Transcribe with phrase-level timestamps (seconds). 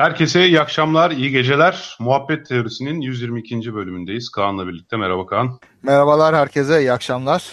[0.00, 1.96] Herkese iyi akşamlar, iyi geceler.
[1.98, 3.74] Muhabbet Teorisi'nin 122.
[3.74, 4.30] bölümündeyiz.
[4.30, 4.96] Kaan'la birlikte.
[4.96, 5.58] Merhaba Kaan.
[5.82, 7.44] Merhabalar herkese, iyi akşamlar.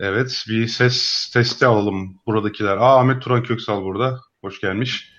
[0.00, 2.76] Evet, bir ses testi alalım buradakiler.
[2.76, 4.20] Aa Ahmet Turan Köksal burada.
[4.40, 5.12] Hoş gelmiş.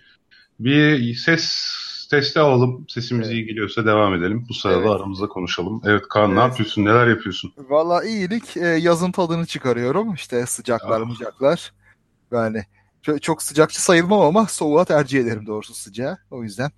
[0.59, 1.67] Bir ses
[2.11, 2.85] testi alalım.
[2.89, 3.35] Sesimiz evet.
[3.35, 4.45] iyi geliyorsa devam edelim.
[4.49, 4.89] Bu sırada evet.
[4.89, 5.81] aramızda konuşalım.
[5.85, 6.37] Evet Kaan evet.
[6.37, 6.85] ne yapıyorsun?
[6.85, 7.53] Neler yapıyorsun?
[7.57, 8.57] Valla iyilik.
[8.57, 10.13] E, yazın tadını çıkarıyorum.
[10.13, 11.05] İşte sıcaklar, ah.
[11.05, 11.73] mıcaklar.
[12.31, 12.65] Yani
[13.21, 16.17] çok sıcakçı sayılmam ama soğuğa tercih ederim doğrusu sıcağı.
[16.31, 16.71] O yüzden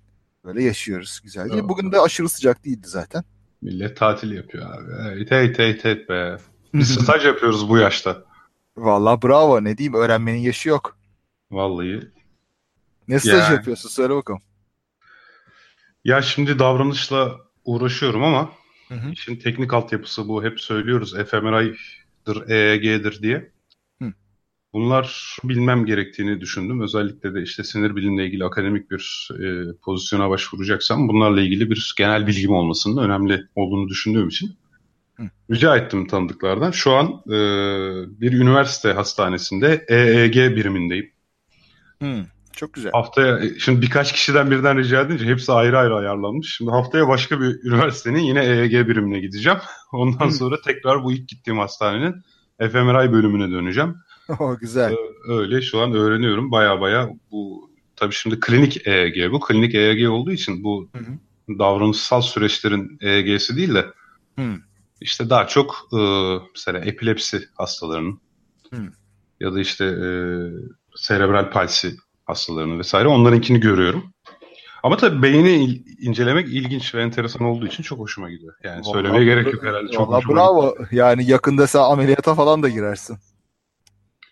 [0.44, 1.54] böyle yaşıyoruz güzelce.
[1.54, 1.68] Evet.
[1.68, 3.24] Bugün de aşırı sıcak değildi zaten.
[3.62, 5.12] Millet tatil yapıyor abi.
[5.12, 6.36] Evet, evet, evet, evet be.
[6.74, 8.24] Biz staj yapıyoruz bu yaşta.
[8.76, 10.98] Vallahi bravo ne diyeyim öğrenmenin yaşı yok.
[11.50, 12.00] Vallahi.
[13.08, 13.54] Ne staj yani.
[13.54, 14.42] yapıyorsun söyle bakalım.
[16.04, 18.50] Ya şimdi davranışla uğraşıyorum ama
[18.88, 19.10] hı hı.
[19.10, 20.44] işin teknik altyapısı bu.
[20.44, 23.50] Hep söylüyoruz fMRI'dır, EEG'dir diye.
[24.76, 26.80] Bunlar bilmem gerektiğini düşündüm.
[26.80, 32.26] Özellikle de işte sinir bilimle ilgili akademik bir e, pozisyona başvuracaksam bunlarla ilgili bir genel
[32.26, 34.56] bilgim olmasının önemli olduğunu düşündüğüm için
[35.16, 35.22] Hı.
[35.50, 36.70] rica ettim tanıdıklardan.
[36.70, 37.38] Şu an e,
[38.20, 41.10] bir üniversite hastanesinde EEG birimindeyim.
[42.02, 42.26] Hı.
[42.52, 42.92] Çok güzel.
[42.92, 46.56] Haftaya e, şimdi birkaç kişiden birden rica edince hepsi ayrı ayrı ayarlanmış.
[46.56, 49.58] Şimdi haftaya başka bir üniversitenin yine EEG birimine gideceğim.
[49.92, 50.32] Ondan Hı.
[50.32, 52.14] sonra tekrar bu ilk gittiğim hastanenin
[52.58, 53.94] fMRI bölümüne döneceğim.
[54.38, 54.94] o güzel.
[55.28, 59.40] Öyle şu an öğreniyorum baya baya bu tabii şimdi klinik EEG bu.
[59.40, 61.58] Klinik EEG olduğu için bu hı hı.
[61.58, 63.86] davranışsal süreçlerin EEG'si değil de
[64.38, 64.54] hı.
[65.00, 65.98] işte daha çok e,
[66.54, 68.20] mesela epilepsi hastalarının
[68.74, 68.82] hı.
[69.40, 70.08] ya da işte e,
[70.96, 74.12] serebral palsi hastalarının vesaire onlarınkini görüyorum.
[74.82, 78.54] Ama tabii beyni incelemek ilginç ve enteresan olduğu için çok hoşuma gidiyor.
[78.62, 79.92] Yani vallahi, söylemeye gerek yok herhalde.
[79.92, 80.70] Çok bravo.
[80.70, 80.88] Gidiyor.
[80.92, 83.18] Yani yakında sen ameliyata falan da girersin.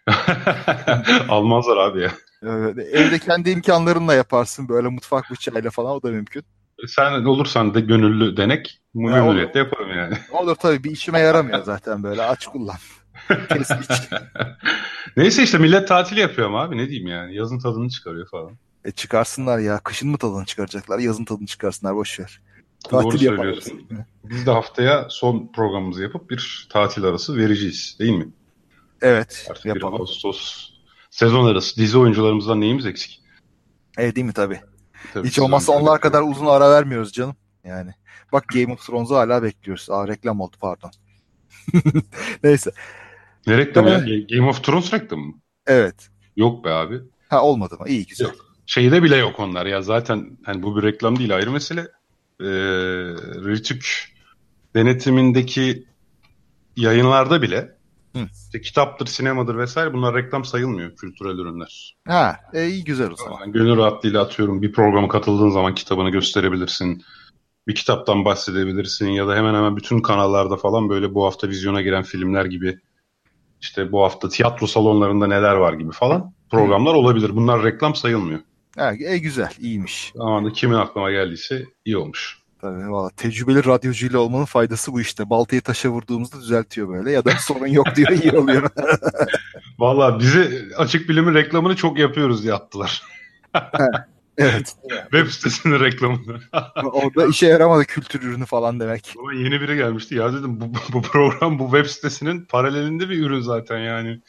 [1.28, 2.10] Almazlar abi ya.
[2.42, 6.42] Evet, evde kendi imkanlarınla yaparsın böyle mutfak bıçağıyla falan o da mümkün.
[6.86, 10.14] Sen olursan da gönüllü denek memnuniyetle yaparım yani.
[10.32, 12.76] Olur tabii bir işime yaramıyor zaten böyle aç kullan.
[15.16, 18.52] Neyse işte millet tatil yapıyor ama abi ne diyeyim yani yazın tadını çıkarıyor falan.
[18.84, 22.40] E çıkarsınlar ya kışın mı tadını çıkaracaklar yazın tadını çıkarsınlar boşver.
[22.84, 23.88] Tatil Doğru söylüyorsun.
[24.24, 28.28] Biz de haftaya son programımızı yapıp bir tatil arası vereceğiz değil mi?
[29.04, 29.46] Evet.
[29.50, 30.00] Artık yapalım.
[30.00, 30.70] Ağustos
[31.10, 33.22] sezon arası dizi oyuncularımızdan neyimiz eksik?
[33.98, 34.60] Evet değil mi tabii.
[35.14, 37.36] tabii Hiç olmazsa onlar kadar uzun ara vermiyoruz canım.
[37.64, 37.90] Yani.
[38.32, 39.90] Bak Game of Thrones'u hala bekliyoruz.
[39.90, 40.90] Aa reklam oldu pardon.
[42.44, 42.70] Neyse.
[43.46, 44.20] Ne reklamı ya?
[44.30, 45.34] Game of Thrones reklamı mı?
[45.66, 46.08] Evet.
[46.36, 47.00] Yok be abi.
[47.28, 47.88] Ha olmadı mı?
[47.88, 48.24] İyi güzel.
[48.24, 48.34] Yok.
[48.66, 49.82] Şeyde bile yok onlar ya.
[49.82, 51.80] Zaten hani bu bir reklam değil ayrı mesele.
[52.40, 52.46] Ee,
[53.44, 54.14] Rütük
[54.74, 55.86] denetimindeki
[56.76, 57.76] yayınlarda bile
[58.14, 58.28] Hı.
[58.46, 61.96] İşte kitaptır, sinemadır vesaire bunlar reklam sayılmıyor kültürel ürünler.
[62.08, 63.40] Ha, e, iyi güzel o zaman.
[63.40, 67.02] Yani gönül rahatlığıyla atıyorum bir programa katıldığın zaman kitabını gösterebilirsin.
[67.68, 72.02] Bir kitaptan bahsedebilirsin ya da hemen hemen bütün kanallarda falan böyle bu hafta vizyona giren
[72.02, 72.78] filmler gibi
[73.60, 77.36] işte bu hafta tiyatro salonlarında neler var gibi falan programlar olabilir.
[77.36, 78.40] Bunlar reklam sayılmıyor.
[78.76, 80.12] Ha, e, güzel, iyiymiş.
[80.18, 82.43] Ama kimin aklıma geldiyse iyi olmuş.
[82.64, 85.30] Tabii valla tecrübeli radyocuyla olmanın faydası bu işte.
[85.30, 88.70] Baltayı taşa vurduğumuzda düzeltiyor böyle ya da sorun yok diyor iyi oluyor.
[89.78, 93.02] valla bizi açık bilimin reklamını çok yapıyoruz diye attılar.
[94.38, 94.74] evet.
[95.02, 96.40] Web sitesinin reklamını.
[96.92, 99.14] Orada işe yaramadı kültür ürünü falan demek.
[99.18, 100.14] Ama yeni biri gelmişti.
[100.14, 104.20] Ya dedim bu, bu program bu web sitesinin paralelinde bir ürün zaten yani.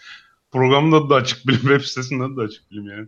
[0.51, 3.07] Programın adı da açık bilim, web sitesinin adı da açık bilim yani.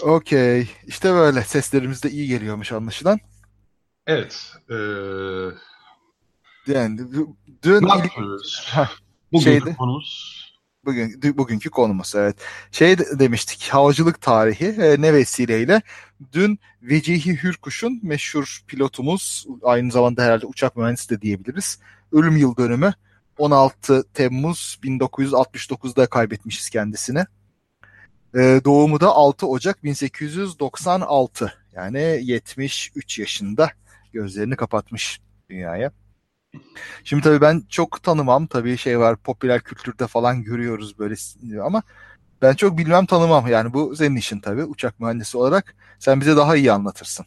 [0.00, 0.70] Okey.
[0.86, 1.42] İşte böyle.
[1.42, 3.20] Seslerimiz de iyi geliyormuş anlaşılan.
[4.06, 4.52] Evet.
[4.70, 4.74] Ee...
[6.66, 6.98] Yani
[7.62, 8.72] dün ne yapıyoruz?
[9.32, 10.42] Bugünkü şeydi, konumuz
[10.84, 12.36] bugün bugünkü konumuz evet.
[12.70, 15.82] Şey demiştik havacılık tarihi e, ne vesileyle
[16.32, 21.78] dün Vecihi Hürkuş'un meşhur pilotumuz aynı zamanda herhalde uçak mühendisi de diyebiliriz.
[22.12, 22.94] Ölüm yıl dönümü
[23.38, 27.24] 16 Temmuz 1969'da kaybetmişiz kendisini.
[28.34, 31.54] E, doğumu da 6 Ocak 1896.
[31.72, 33.70] Yani 73 yaşında
[34.12, 35.20] gözlerini kapatmış
[35.50, 35.92] dünyaya.
[37.04, 38.46] Şimdi tabii ben çok tanımam.
[38.46, 41.14] Tabii şey var popüler kültürde falan görüyoruz böyle
[41.62, 41.82] ama
[42.42, 43.46] ben çok bilmem tanımam.
[43.46, 45.74] Yani bu senin işin tabii uçak mühendisi olarak.
[45.98, 47.26] Sen bize daha iyi anlatırsın.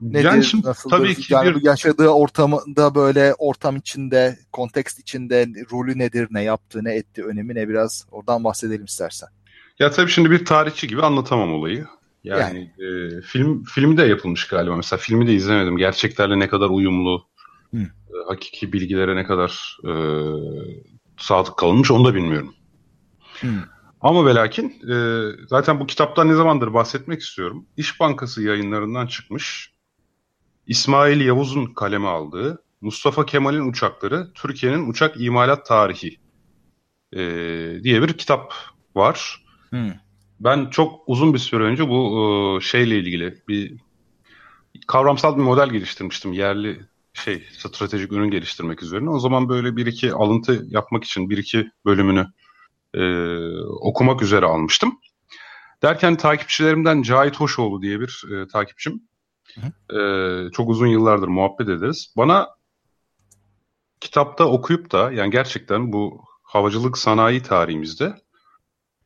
[0.00, 0.96] Nedir, yani şimdi, nasıldır?
[0.96, 1.64] Tabii ki yani bir...
[1.64, 7.68] yaşadığı ortamda böyle ortam içinde, kontekst içinde rolü nedir, ne yaptı, ne etti, önemi ne
[7.68, 9.28] biraz oradan bahsedelim istersen.
[9.78, 11.86] Ya tabii şimdi bir tarihçi gibi anlatamam olayı.
[12.24, 12.40] Yani,
[12.78, 12.88] yani.
[12.88, 14.76] E, film filmi de yapılmış galiba.
[14.76, 15.76] Mesela filmi de izlemedim.
[15.76, 17.26] Gerçeklerle ne kadar uyumlu,
[17.74, 17.78] e,
[18.28, 19.92] hakiki bilgilere ne kadar e,
[21.18, 22.54] sadık kalınmış onu da bilmiyorum.
[23.40, 23.48] Hı.
[24.00, 27.66] Ama ve lakin e, zaten bu kitaptan ne zamandır bahsetmek istiyorum.
[27.76, 29.72] İş Bankası yayınlarından çıkmış.
[30.66, 36.18] İsmail Yavuz'un kaleme aldığı Mustafa Kemal'in uçakları Türkiye'nin uçak imalat tarihi
[37.12, 37.18] e,
[37.82, 38.54] diye bir kitap
[38.94, 39.45] var.
[39.76, 39.92] Hmm.
[40.40, 43.76] Ben çok uzun bir süre önce bu e, şeyle ilgili bir
[44.86, 46.32] kavramsal bir model geliştirmiştim.
[46.32, 46.80] Yerli
[47.12, 49.10] şey stratejik ürün geliştirmek üzerine.
[49.10, 52.26] O zaman böyle bir iki alıntı yapmak için bir iki bölümünü
[52.94, 53.02] e,
[53.80, 54.98] okumak üzere almıştım.
[55.82, 59.02] Derken takipçilerimden Cahit Hoşoğlu diye bir e, takipçim.
[59.92, 59.98] E,
[60.52, 62.14] çok uzun yıllardır muhabbet ederiz.
[62.16, 62.48] Bana
[64.00, 68.14] kitapta okuyup da yani gerçekten bu havacılık sanayi tarihimizde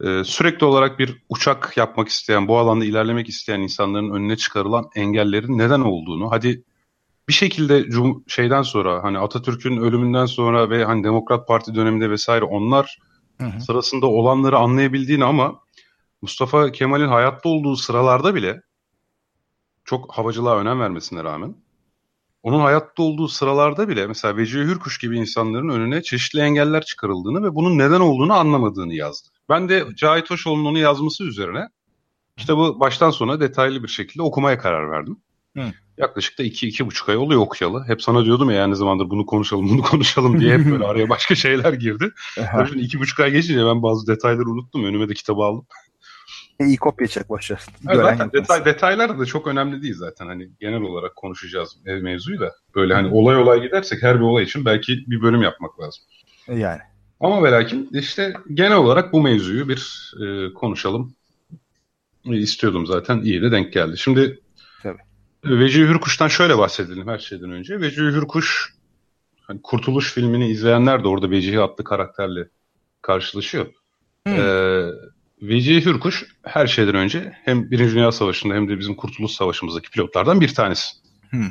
[0.05, 5.59] e, sürekli olarak bir uçak yapmak isteyen, bu alanda ilerlemek isteyen insanların önüne çıkarılan engellerin
[5.59, 6.65] neden olduğunu, hadi
[7.29, 12.45] bir şekilde cum şeyden sonra hani Atatürk'ün ölümünden sonra ve hani Demokrat Parti döneminde vesaire
[12.45, 12.99] onlar
[13.39, 13.61] hı hı.
[13.61, 15.61] sırasında olanları anlayabildiğini ama
[16.23, 18.63] Mustafa Kemal'in hayatta olduğu sıralarda bile
[19.85, 21.55] çok havacılığa önem vermesine rağmen
[22.43, 27.55] onun hayatta olduğu sıralarda bile mesela Vecihi Hürkuş gibi insanların önüne çeşitli engeller çıkarıldığını ve
[27.55, 29.29] bunun neden olduğunu anlamadığını yazdı.
[29.51, 31.69] Ben de Cahit Hoşoğlu'nun onu yazması üzerine
[32.37, 35.17] kitabı baştan sona detaylı bir şekilde okumaya karar verdim.
[35.57, 35.63] Hı.
[35.99, 37.85] Yaklaşık da iki, iki buçuk ay oluyor okuyalı.
[37.87, 41.35] Hep sana diyordum ya yani zamandır bunu konuşalım, bunu konuşalım diye hep böyle araya başka
[41.35, 42.11] şeyler girdi.
[42.35, 44.85] Tabii şimdi iki buçuk ay geçince ben bazı detayları unuttum.
[44.85, 45.67] Önüme de kitabı aldım.
[46.61, 47.67] E, iyi kopya çek başlar.
[47.89, 50.27] Evet, zaten detay, detaylar da çok önemli değil zaten.
[50.27, 52.53] Hani genel olarak konuşacağız mevzuyu da.
[52.75, 56.05] Böyle hani olay olay gidersek her bir olay için belki bir bölüm yapmak lazım.
[56.49, 56.81] E, yani.
[57.21, 61.15] Ama ve lakin işte genel olarak bu mevzuyu bir e, konuşalım
[62.27, 63.21] e, istiyordum zaten.
[63.21, 63.99] iyi de denk geldi.
[63.99, 64.41] Şimdi
[64.83, 64.99] Tabii.
[65.45, 67.81] Vecihi Hürkuş'tan şöyle bahsedelim her şeyden önce.
[67.81, 68.75] Vecihi Hürkuş
[69.43, 72.49] hani Kurtuluş filmini izleyenler de orada Vecihi adlı karakterle
[73.03, 73.67] karşılaşıyor.
[74.27, 74.35] Hmm.
[74.35, 74.87] Ee,
[75.43, 80.41] Vecihi Hürkuş her şeyden önce hem Birinci Dünya Savaşı'nda hem de bizim Kurtuluş Savaşı'mızdaki pilotlardan
[80.41, 80.87] bir tanesi.
[81.31, 81.51] Hmm.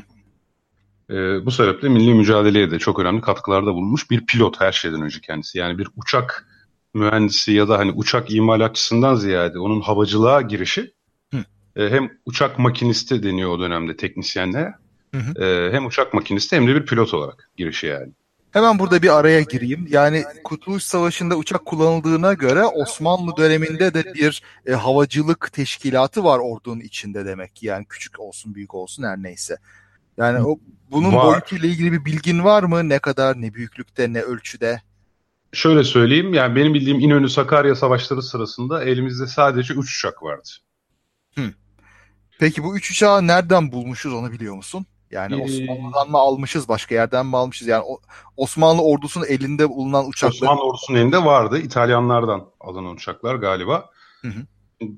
[1.10, 5.20] Ee, bu sebeple milli mücadeleye de çok önemli katkılarda bulunmuş bir pilot her şeyden önce
[5.22, 5.58] kendisi.
[5.58, 6.48] Yani bir uçak
[6.94, 10.94] mühendisi ya da hani uçak imalatçısından ziyade onun havacılığa girişi
[11.76, 14.74] e, hem uçak makinisti deniyor o dönemde teknisyenlere.
[15.40, 18.12] E, hem uçak makinisti hem de bir pilot olarak girişi yani.
[18.52, 19.88] Hemen burada bir araya gireyim.
[19.90, 26.80] Yani Kurtuluş Savaşı'nda uçak kullanıldığına göre Osmanlı döneminde de bir e, havacılık teşkilatı var ordunun
[26.80, 27.64] içinde demek.
[27.64, 29.58] Yani küçük olsun büyük olsun her neyse.
[30.19, 30.60] Yani o
[30.92, 31.25] bunun var.
[31.25, 32.89] boyutuyla ilgili bir bilgin var mı?
[32.89, 34.81] Ne kadar, ne büyüklükte, ne ölçüde?
[35.54, 36.33] Şöyle söyleyeyim.
[36.33, 40.50] Yani benim bildiğim İnönü Sakarya savaşları sırasında elimizde sadece 3 uçak vardı.
[41.36, 41.54] Hı.
[42.39, 44.86] Peki bu 3 uçağı nereden bulmuşuz onu biliyor musun?
[45.12, 47.68] Yani ee, Osmanlı'dan mı almışız, başka yerden mi almışız?
[47.68, 47.83] Yani
[48.38, 50.36] Osmanlı ordusunun elinde bulunan uçaklar.
[50.36, 51.60] Osmanlı ordusunun elinde vardı.
[51.60, 53.89] İtalyanlardan alınan uçaklar galiba.
[54.22, 54.45] Hı hı.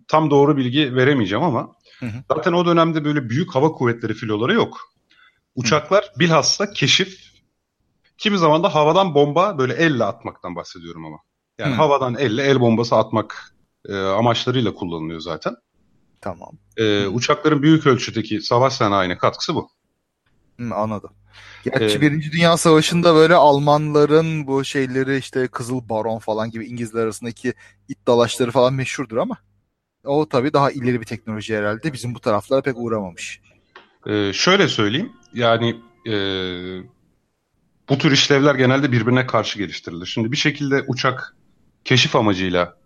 [0.07, 2.24] Tam doğru bilgi veremeyeceğim ama hı hı.
[2.35, 4.91] zaten o dönemde böyle büyük hava kuvvetleri filoları yok.
[5.55, 6.20] Uçaklar hı.
[6.20, 7.31] bilhassa keşif,
[8.17, 11.17] kimi zaman da havadan bomba böyle elle atmaktan bahsediyorum ama.
[11.58, 11.77] Yani hı.
[11.77, 13.55] havadan elle el bombası atmak
[13.86, 15.55] e, amaçlarıyla kullanılıyor zaten.
[16.22, 16.51] Tamam.
[16.77, 19.72] E, uçakların büyük ölçüdeki savaş sanayine katkısı bu.
[20.60, 21.12] Hı, anladım.
[21.63, 27.03] Gerçi ee, Birinci Dünya Savaşı'nda böyle Almanların bu şeyleri işte Kızıl Baron falan gibi İngilizler
[27.03, 27.53] arasındaki
[27.88, 29.38] it dalaşları falan meşhurdur ama
[30.03, 31.93] o tabii daha ileri bir teknoloji herhalde.
[31.93, 33.41] Bizim bu taraflara pek uğramamış.
[34.08, 35.13] Ee, şöyle söyleyeyim.
[35.33, 36.13] Yani e,
[37.89, 40.05] bu tür işlevler genelde birbirine karşı geliştirilir.
[40.05, 41.35] Şimdi bir şekilde uçak
[41.85, 42.77] keşif amacıyla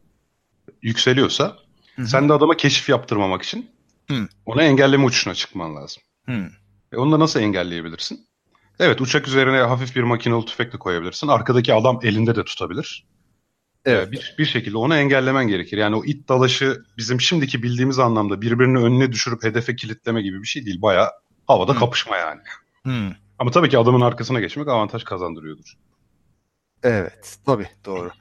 [0.81, 1.57] yükseliyorsa
[1.95, 2.07] Hı-hı.
[2.07, 3.69] sen de adama keşif yaptırmamak için
[4.09, 4.27] Hı.
[4.45, 6.03] ona engelleme uçuşuna çıkman lazım.
[6.25, 6.49] Hı.
[6.91, 8.27] E onu da nasıl engelleyebilirsin?
[8.79, 11.27] Evet uçak üzerine hafif bir makinalı tüfek de koyabilirsin.
[11.27, 13.05] Arkadaki adam elinde de tutabilir.
[13.85, 14.11] E, evet.
[14.11, 15.77] Bir, bir şekilde onu engellemen gerekir.
[15.77, 20.47] Yani o it dalaşı bizim şimdiki bildiğimiz anlamda birbirini önüne düşürüp hedefe kilitleme gibi bir
[20.47, 20.81] şey değil.
[20.81, 21.11] Baya
[21.47, 21.79] havada hmm.
[21.79, 22.41] kapışma yani.
[22.83, 23.11] Hmm.
[23.39, 25.73] Ama tabii ki adamın arkasına geçmek avantaj kazandırıyordur.
[26.83, 28.11] Evet tabii doğru.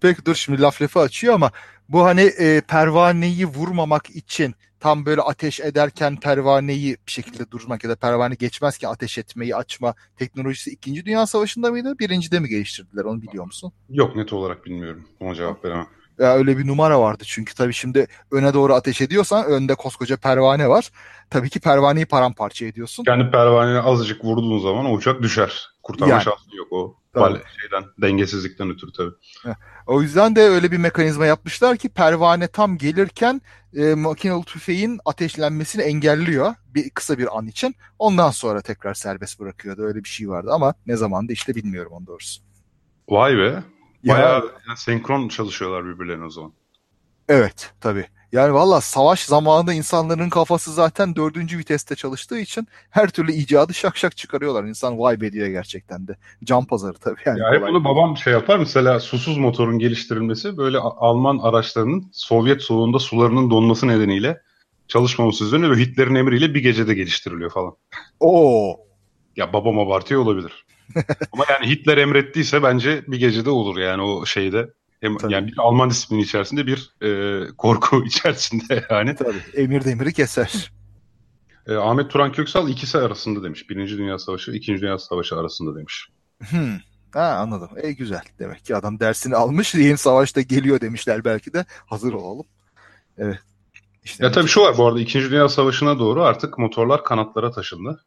[0.00, 1.50] Peki dur şimdi laf lafı açıyor ama
[1.88, 7.90] bu hani e, pervaneyi vurmamak için tam böyle ateş ederken pervaneyi bir şekilde durmak ya
[7.90, 11.04] da pervane geçmez ki ateş etmeyi açma teknolojisi 2.
[11.04, 11.98] Dünya Savaşı'nda mıydı?
[11.98, 13.72] Birincide mi geliştirdiler onu biliyor musun?
[13.90, 15.08] Yok net olarak bilmiyorum.
[15.20, 15.86] Ona cevap veremem.
[16.20, 20.68] Ya öyle bir numara vardı çünkü tabii şimdi öne doğru ateş ediyorsan önde koskoca pervane
[20.68, 20.90] var.
[21.30, 23.04] Tabii ki pervaneyi paramparça ediyorsun.
[23.04, 25.68] Kendi pervaneye azıcık vurduğun zaman uçak düşer.
[25.82, 26.22] Kurtarma yani.
[26.22, 27.40] şansı yok o tabii.
[27.60, 29.10] şeyden dengesizlikten ötürü tabii.
[29.86, 33.42] O yüzden de öyle bir mekanizma yapmışlar ki pervane tam gelirken
[33.76, 37.74] e, makinalı tüfeğin ateşlenmesini engelliyor bir kısa bir an için.
[37.98, 39.82] Ondan sonra tekrar serbest bırakıyordu.
[39.82, 42.42] Öyle bir şey vardı ama ne zamanda işte bilmiyorum onu doğrusu.
[43.08, 43.62] Vay be.
[44.04, 46.52] Bayağı ya, senkron çalışıyorlar birbirlerine o zaman.
[47.28, 48.06] Evet tabii.
[48.32, 53.96] Yani valla savaş zamanında insanların kafası zaten dördüncü viteste çalıştığı için her türlü icadı şak
[53.96, 54.64] şak çıkarıyorlar.
[54.64, 56.16] İnsan vay be diyor gerçekten de.
[56.44, 57.20] Can pazarı tabii.
[57.26, 58.58] Yani ya hep bunu babam şey yapar.
[58.58, 64.40] Mesela susuz motorun geliştirilmesi böyle Alman araçlarının Sovyet soğuğunda sularının donması nedeniyle
[64.88, 67.76] çalışmaması üzerine ve Hitler'in emriyle bir gecede geliştiriliyor falan.
[68.20, 68.76] Oo.
[69.36, 70.64] Ya babam abartıyor olabilir.
[71.32, 74.70] Ama yani Hitler emrettiyse bence bir gecede olur yani o şeyde.
[75.00, 79.14] Hem, yani bir Alman disiplini içerisinde bir e, korku içerisinde yani.
[79.14, 79.38] Tabii.
[79.54, 80.72] Emir demiri keser.
[81.66, 83.70] E, Ahmet Turan Köksal ikisi arasında demiş.
[83.70, 86.08] Birinci Dünya Savaşı, İkinci Dünya Savaşı arasında demiş.
[86.50, 86.76] Hmm.
[87.12, 87.68] Ha anladım.
[87.76, 88.22] E güzel.
[88.38, 89.74] Demek ki adam dersini almış.
[89.74, 91.64] Yeni savaşta geliyor demişler belki de.
[91.86, 92.46] Hazır olalım.
[93.18, 93.38] Evet.
[94.04, 98.04] İşte ya tabii şu var bu arada İkinci Dünya Savaşı'na doğru artık motorlar kanatlara taşındı.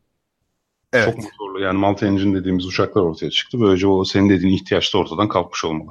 [0.94, 1.06] Evet.
[1.06, 3.62] Çok motorlu yani multi engine dediğimiz uçaklar ortaya çıktı.
[3.62, 5.90] Böylece o senin dediğin ihtiyaç da ortadan kalkmış olmalı.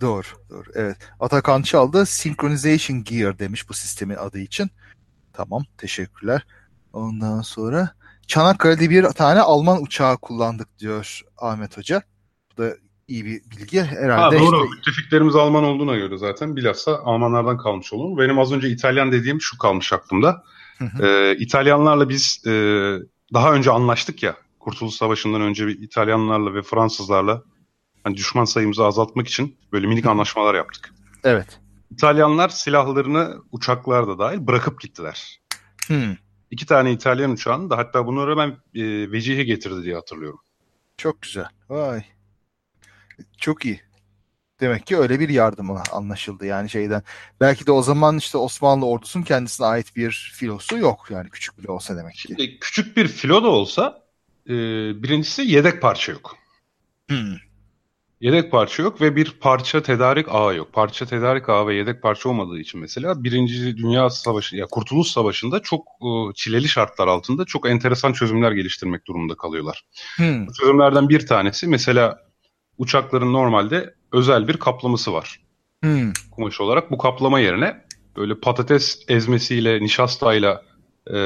[0.00, 0.70] Doğru, doğru.
[0.74, 0.96] Evet.
[1.20, 4.70] Atakan Çaldı Synchronization Gear demiş bu sistemin adı için.
[5.32, 6.46] Tamam, teşekkürler.
[6.92, 7.90] Ondan sonra
[8.26, 12.02] Çanakkale'de bir tane Alman uçağı kullandık diyor Ahmet Hoca.
[12.52, 12.74] Bu da
[13.08, 14.38] iyi bir bilgi herhalde.
[14.38, 14.64] Ha, doğru.
[14.64, 14.76] Işte...
[14.76, 18.18] Müttefiklerimiz Alman olduğuna göre zaten bilhassa Almanlardan kalmış olur.
[18.18, 20.44] Benim az önce İtalyan dediğim şu kalmış aklımda.
[21.02, 22.52] Ee, İtalyanlarla biz e,
[23.34, 24.36] daha önce anlaştık ya.
[24.58, 27.42] Kurtuluş Savaşı'ndan önce bir İtalyanlarla ve Fransızlarla
[28.04, 30.94] hani düşman sayımızı azaltmak için böyle minik anlaşmalar yaptık.
[31.24, 31.60] Evet.
[31.90, 35.40] İtalyanlar silahlarını uçaklar da dahil bırakıp gittiler.
[35.86, 36.16] Hmm.
[36.50, 38.48] İki tane İtalyan uçağını da hatta bunları ben
[38.80, 40.40] e, Vecihi getirdi diye hatırlıyorum.
[40.96, 41.48] Çok güzel.
[41.68, 42.04] Vay.
[43.38, 43.80] Çok iyi.
[44.60, 47.02] Demek ki öyle bir yardım anlaşıldı yani şeyden.
[47.40, 51.70] Belki de o zaman işte Osmanlı ordusunun kendisine ait bir filosu yok yani küçük bile
[51.70, 52.20] olsa demek ki.
[52.20, 54.02] Şimdi küçük bir filo da olsa
[54.46, 54.52] e,
[55.02, 56.36] birincisi yedek parça yok.
[57.08, 57.36] Hmm.
[58.20, 60.72] Yedek parça yok ve bir parça tedarik ağı yok.
[60.72, 65.60] Parça tedarik ağı ve yedek parça olmadığı için mesela Birinci Dünya Savaşı, ya Kurtuluş Savaşı'nda
[65.60, 69.84] çok e, çileli şartlar altında çok enteresan çözümler geliştirmek durumunda kalıyorlar.
[70.16, 70.46] Hmm.
[70.46, 72.18] Bu çözümlerden bir tanesi mesela
[72.78, 75.40] uçakların normalde özel bir kaplaması var.
[75.82, 76.12] Hmm.
[76.30, 77.84] Kumaş olarak bu kaplama yerine
[78.16, 80.62] böyle patates ezmesiyle, nişastayla
[81.14, 81.16] e,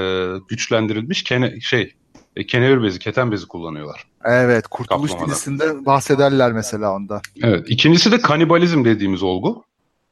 [0.49, 1.95] güçlendirilmiş kene, şey
[2.37, 4.05] e, kenevir bezi, keten bezi kullanıyorlar.
[4.25, 7.21] Evet, Kurtuluş dizisinde bahsederler mesela onda.
[7.43, 9.65] Evet, ikincisi de kanibalizm dediğimiz olgu.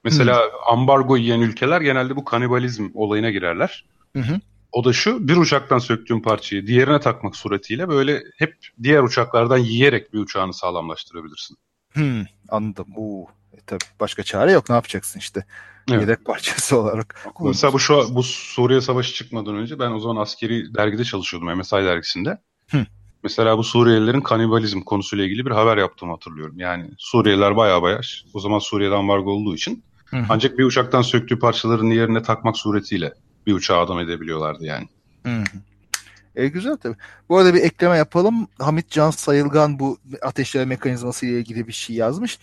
[0.05, 0.50] Mesela hı.
[0.71, 3.85] ambargo yiyen ülkeler genelde bu kanibalizm olayına girerler.
[4.17, 4.41] Hı hı.
[4.73, 10.12] O da şu, bir uçaktan söktüğün parçayı diğerine takmak suretiyle böyle hep diğer uçaklardan yiyerek
[10.12, 11.57] bir uçağını sağlamlaştırabilirsin.
[11.93, 12.87] Hmm, anladım.
[12.97, 14.69] Oo, e, tabii başka çare yok.
[14.69, 15.45] Ne yapacaksın işte?
[15.91, 16.01] Evet.
[16.01, 17.27] Yedek parçası olarak.
[17.41, 21.77] Mesela bu şu bu Suriye Savaşı çıkmadan önce ben o zaman askeri dergide çalışıyordum MSI
[21.77, 22.39] dergisinde.
[22.71, 22.87] Hı.
[23.23, 26.59] Mesela bu Suriyelilerin kanibalizm konusuyla ilgili bir haber yaptığımı hatırlıyorum.
[26.59, 28.01] Yani Suriyeliler baya baya
[28.35, 33.13] o zaman Suriye'den ambargo olduğu için hı ancak bir uçaktan söktüğü parçaların yerine takmak suretiyle
[33.47, 34.89] bir uçağı adam edebiliyorlardı yani.
[35.27, 35.45] Hı hı.
[36.37, 36.97] E, güzel tabii.
[37.29, 38.49] Bu arada bir ekleme yapalım.
[38.59, 42.39] Hamit Can Sayılgan bu ateşleme mekanizması ile ilgili bir şey yazmış.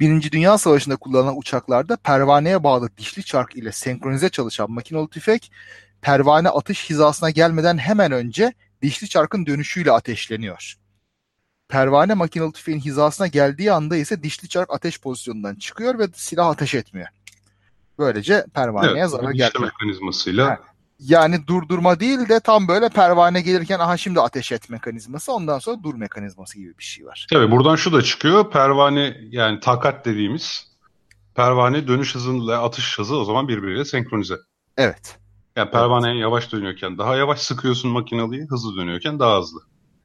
[0.00, 5.52] Birinci Dünya Savaşı'nda kullanılan uçaklarda pervaneye bağlı dişli çark ile senkronize çalışan makinalı tüfek
[6.02, 8.52] pervane atış hizasına gelmeden hemen önce
[8.82, 10.74] dişli çarkın dönüşüyle ateşleniyor.
[11.68, 16.74] Pervane makinalı tüfeğin hizasına geldiği anda ise dişli çark ateş pozisyonundan çıkıyor ve silah ateş
[16.74, 17.08] etmiyor.
[17.98, 19.72] Böylece pervaneye evet, zarar gelmiyor.
[19.72, 20.75] mekanizmasıyla evet.
[20.98, 25.82] Yani durdurma değil de tam böyle pervane gelirken aha şimdi ateş et mekanizması ondan sonra
[25.82, 27.26] dur mekanizması gibi bir şey var.
[27.32, 28.50] Tabii buradan şu da çıkıyor.
[28.50, 30.76] Pervane yani takat dediğimiz
[31.34, 34.36] pervane dönüş hızıyla atış hızı o zaman birbiriyle senkronize.
[34.76, 35.18] Evet.
[35.56, 36.22] Yani pervaneye evet.
[36.22, 39.60] yavaş dönüyorken daha yavaş sıkıyorsun makinalıyı, hızlı dönüyorken daha hızlı.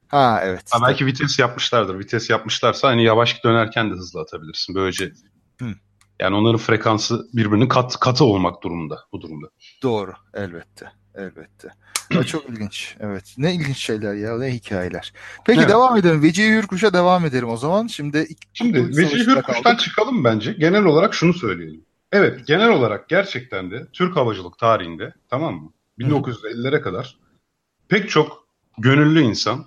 [0.08, 0.62] Ha evet.
[0.70, 1.98] Ha, belki vites yapmışlardır.
[1.98, 4.74] Vites yapmışlarsa hani yavaş dönerken de hızlı atabilirsin.
[4.74, 5.12] Böylece
[5.60, 5.74] Hı.
[6.22, 9.46] Yani onların frekansı birbirinin kat, katı olmak durumunda bu durumda.
[9.82, 10.12] Doğru.
[10.34, 10.92] Elbette.
[11.14, 11.68] Elbette.
[12.26, 12.96] çok ilginç.
[13.00, 13.34] Evet.
[13.38, 14.38] Ne ilginç şeyler ya.
[14.38, 15.12] Ne hikayeler.
[15.46, 15.70] Peki evet.
[15.70, 16.22] devam edelim.
[16.22, 17.86] Vecihi Hürkuş'a devam edelim o zaman.
[17.86, 20.52] Şimdi Şimdi Vecihi Hürkuş'tan çıkalım bence.
[20.52, 21.84] Genel olarak şunu söyleyelim.
[22.12, 25.72] Evet genel olarak gerçekten de Türk havacılık tarihinde tamam mı?
[25.98, 27.18] 1950'lere kadar
[27.88, 28.46] pek çok
[28.78, 29.66] gönüllü insan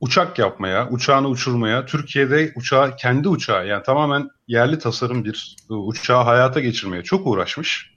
[0.00, 6.60] uçak yapmaya, uçağını uçurmaya, Türkiye'de uçağı, kendi uçağı yani tamamen yerli tasarım bir uçağı hayata
[6.60, 7.94] geçirmeye çok uğraşmış.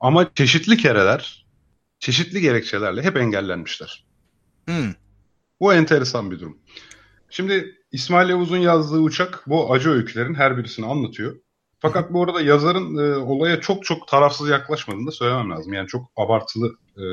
[0.00, 1.46] Ama çeşitli kereler,
[1.98, 4.04] çeşitli gerekçelerle hep engellenmişler.
[4.66, 4.92] Hmm.
[5.60, 6.58] Bu enteresan bir durum.
[7.30, 11.36] Şimdi İsmail Yavuz'un yazdığı uçak bu acı öykülerin her birisini anlatıyor.
[11.78, 15.72] Fakat bu arada yazarın e, olaya çok çok tarafsız yaklaşmadığını da söylemem lazım.
[15.72, 17.04] Yani çok abartılı e,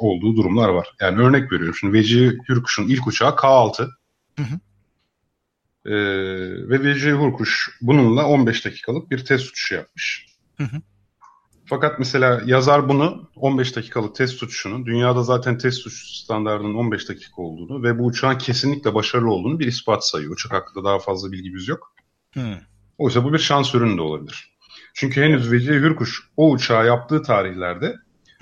[0.00, 0.88] olduğu durumlar var.
[1.00, 1.74] Yani örnek veriyorum.
[1.80, 3.88] Şimdi Veci Hürkuş'un ilk uçağı K6.
[4.38, 4.60] Hı hı.
[5.86, 5.94] E,
[6.68, 10.26] ve Veci Hürkuş bununla 15 dakikalık bir test uçuşu yapmış.
[10.56, 10.76] Hı hı.
[11.66, 17.42] Fakat mesela yazar bunu 15 dakikalık test uçuşunun dünyada zaten test uçuş standartının 15 dakika
[17.42, 20.32] olduğunu ve bu uçağın kesinlikle başarılı olduğunu bir ispat sayıyor.
[20.32, 21.94] Uçak hakkında daha fazla bilgimiz yok.
[22.32, 22.58] Hmm.
[22.98, 24.54] Oysa bu bir şans ürünü de olabilir.
[24.94, 27.96] Çünkü henüz Vecihi Hürkuş o uçağı yaptığı tarihlerde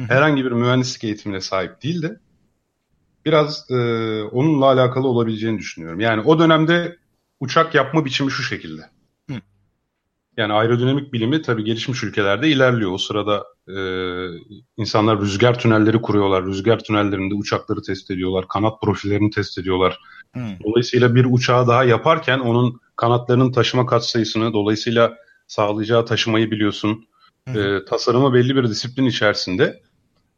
[0.08, 2.20] herhangi bir mühendislik eğitimine sahip değildi.
[3.24, 3.74] Biraz e,
[4.22, 6.00] onunla alakalı olabileceğini düşünüyorum.
[6.00, 6.96] Yani o dönemde
[7.40, 8.82] uçak yapma biçimi şu şekilde.
[10.36, 12.92] Yani aerodinamik bilimi tabii gelişmiş ülkelerde ilerliyor.
[12.92, 13.76] O sırada e,
[14.76, 16.46] insanlar rüzgar tünelleri kuruyorlar.
[16.46, 18.48] Rüzgar tünellerinde uçakları test ediyorlar.
[18.48, 19.98] Kanat profillerini test ediyorlar.
[20.32, 20.58] Hmm.
[20.64, 25.16] Dolayısıyla bir uçağı daha yaparken onun kanatlarının taşıma katsayısını dolayısıyla
[25.46, 27.06] sağlayacağı taşımayı biliyorsun.
[27.48, 27.60] Hmm.
[27.60, 29.80] E, tasarımı belli bir disiplin içerisinde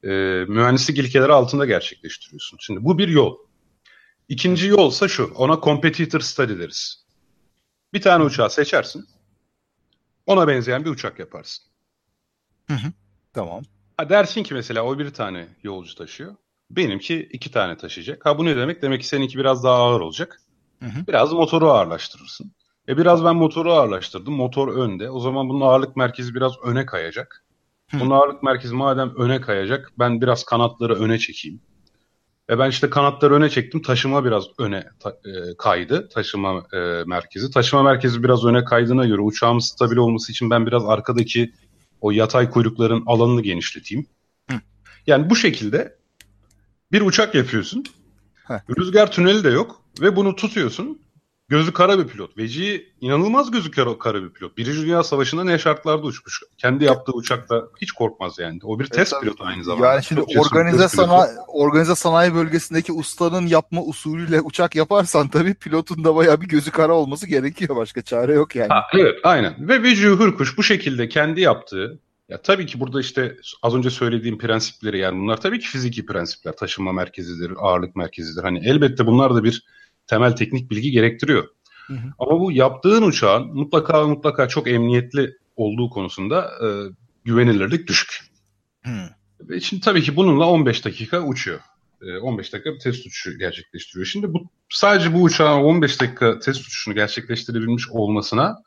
[0.04, 2.58] e, mühendislik ilkeleri altında gerçekleştiriyorsun.
[2.60, 3.36] Şimdi bu bir yol.
[4.28, 5.32] İkinci yolsa şu.
[5.34, 7.04] Ona competitor study deriz.
[7.92, 9.06] Bir tane uçağı seçersin
[10.26, 11.64] ona benzeyen bir uçak yaparsın.
[12.68, 12.92] Hı hı.
[13.32, 13.62] Tamam.
[13.96, 16.36] Ha dersin ki mesela o bir tane yolcu taşıyor.
[16.70, 18.26] Benimki iki tane taşıyacak.
[18.26, 18.82] Ha bu ne demek?
[18.82, 20.40] Demek ki seninki biraz daha ağır olacak.
[20.80, 21.06] Hı hı.
[21.08, 22.52] Biraz motoru ağırlaştırırsın.
[22.88, 24.34] E biraz ben motoru ağırlaştırdım.
[24.34, 25.10] Motor önde.
[25.10, 27.43] O zaman bunun ağırlık merkezi biraz öne kayacak.
[27.92, 31.60] Bunun ağırlık merkezi madem öne kayacak ben biraz kanatları öne çekeyim.
[32.50, 33.82] E ben işte kanatları öne çektim.
[33.82, 36.08] Taşıma biraz öne ta, e, kaydı.
[36.08, 37.50] Taşıma e, merkezi.
[37.50, 41.52] Taşıma merkezi biraz öne kaydığına göre uçağımın stabil olması için ben biraz arkadaki
[42.00, 44.06] o yatay kuyrukların alanını genişleteyim.
[44.50, 44.56] Hı.
[45.06, 45.96] Yani bu şekilde
[46.92, 47.84] bir uçak yapıyorsun.
[48.34, 48.78] Heh.
[48.78, 51.03] Rüzgar tüneli de yok ve bunu tutuyorsun.
[51.54, 52.38] Gözü kara bir pilot.
[52.38, 54.58] Veci inanılmaz gözü kara, kara bir pilot.
[54.58, 56.42] Birinci Dünya Savaşı'nda ne şartlarda uçmuş.
[56.58, 58.58] Kendi yaptığı uçakta hiç korkmaz yani.
[58.62, 59.86] O bir test evet, pilotu aynı zamanda.
[59.86, 66.04] Yani şimdi Çok organize, sana, organize sanayi bölgesindeki ustanın yapma usulüyle uçak yaparsan tabii pilotun
[66.04, 67.76] da bayağı bir gözü kara olması gerekiyor.
[67.76, 68.68] Başka çare yok yani.
[68.68, 69.68] Ha, evet aynen.
[69.68, 74.38] Ve Veci Hürkuş bu şekilde kendi yaptığı ya tabii ki burada işte az önce söylediğim
[74.38, 76.56] prensipleri yani bunlar tabii ki fiziki prensipler.
[76.56, 78.42] Taşınma merkezidir, ağırlık merkezidir.
[78.42, 79.64] Hani elbette bunlar da bir
[80.06, 81.48] temel teknik bilgi gerektiriyor.
[81.86, 82.12] Hı hı.
[82.18, 86.68] Ama bu yaptığın uçağın mutlaka mutlaka çok emniyetli olduğu konusunda e,
[87.24, 88.20] güvenilirlik düşük.
[88.84, 89.10] Hı.
[89.40, 91.60] Ve şimdi tabii ki bununla 15 dakika uçuyor.
[92.02, 94.06] E, 15 dakika bir test uçuşu gerçekleştiriyor.
[94.06, 98.62] Şimdi bu sadece bu uçağın 15 dakika test uçuşunu gerçekleştirebilmiş olmasına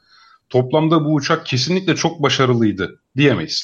[0.50, 3.64] toplamda bu uçak kesinlikle çok başarılıydı diyemeyiz.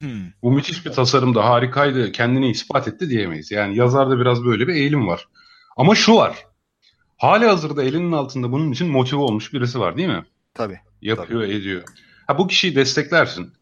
[0.00, 0.26] Hmm.
[0.42, 3.50] Bu müthiş bir tasarımda harikaydı, kendini ispat etti diyemeyiz.
[3.50, 5.28] Yani yazarda biraz böyle bir eğilim var.
[5.76, 6.46] Ama şu var.
[7.22, 10.24] Hali hazırda elinin altında bunun için motive olmuş birisi var değil mi?
[10.54, 10.80] Tabii.
[11.02, 11.54] Yapıyor, tabii.
[11.54, 11.82] ediyor.
[12.26, 13.52] Ha bu kişiyi desteklersin.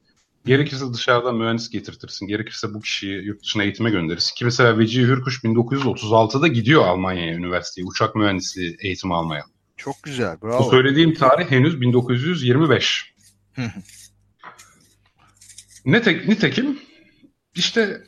[0.46, 2.26] Gerekirse dışarıdan mühendis getirtirsin.
[2.26, 4.34] Gerekirse bu kişiyi yurt dışına eğitime gönderirsin.
[4.34, 7.86] Ki mesela Vecihi Hürkuş 1936'da gidiyor Almanya'ya üniversiteye.
[7.86, 9.44] Uçak mühendisliği eğitimi almaya.
[9.76, 10.36] Çok güzel.
[10.42, 10.64] Bravo.
[10.64, 13.14] Bu söylediğim tarih henüz 1925.
[15.84, 16.78] Netek, nitekim
[17.54, 18.02] işte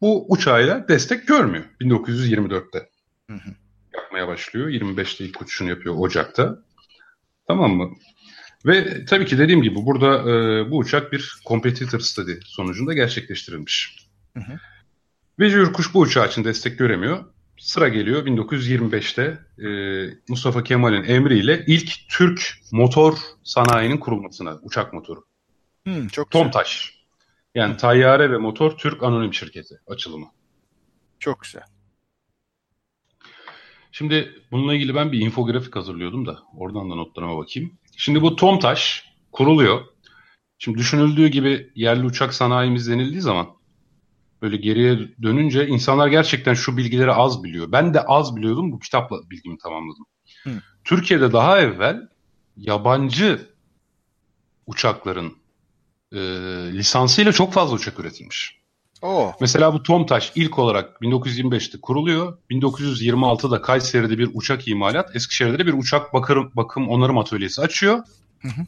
[0.00, 2.88] bu uçağıyla destek görmüyor 1924'te.
[3.30, 3.65] Hı hı
[4.16, 4.68] yapmaya başlıyor.
[4.68, 6.58] 25'te ilk uçuşunu yapıyor Ocak'ta.
[7.48, 7.90] Tamam mı?
[8.66, 13.96] Ve tabii ki dediğim gibi burada e, bu uçak bir competitor study sonucunda gerçekleştirilmiş.
[14.36, 14.58] Hı hı.
[15.38, 17.24] Ve Yurkuş bu uçağı için destek göremiyor.
[17.58, 19.68] Sıra geliyor 1925'te e,
[20.28, 22.40] Mustafa Kemal'in emriyle ilk Türk
[22.72, 25.24] motor sanayinin kurulmasına, uçak motoru.
[25.84, 26.96] Hmm, çok Tomtaş.
[27.54, 27.76] Yani Hı.
[27.76, 30.26] Tayyare ve Motor Türk Anonim Şirketi açılımı.
[31.18, 31.62] Çok güzel.
[33.98, 37.78] Şimdi bununla ilgili ben bir infografik hazırlıyordum da oradan da notlarıma bakayım.
[37.96, 39.84] Şimdi bu TOMTAŞ kuruluyor.
[40.58, 43.46] Şimdi düşünüldüğü gibi yerli uçak sanayimiz denildiği zaman
[44.42, 47.72] böyle geriye dönünce insanlar gerçekten şu bilgileri az biliyor.
[47.72, 50.04] Ben de az biliyordum bu kitapla bilgimi tamamladım.
[50.42, 50.50] Hı.
[50.84, 52.08] Türkiye'de daha evvel
[52.56, 53.50] yabancı
[54.66, 55.36] uçakların
[56.12, 56.18] e,
[56.72, 58.60] lisansıyla çok fazla uçak üretilmiş.
[59.02, 59.32] Oh.
[59.40, 62.38] Mesela bu TOMTAŞ ilk olarak 1925'te kuruluyor.
[62.50, 67.98] 1926'da Kayseri'de bir uçak imalat, Eskişehir'de de bir uçak bakım, bakım onarım atölyesi açıyor.
[68.42, 68.60] Hı hı.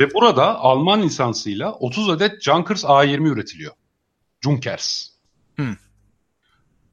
[0.00, 3.72] Ve burada Alman lisansıyla 30 adet Junkers A20 üretiliyor.
[4.40, 5.08] Junkers.
[5.56, 5.66] Hı.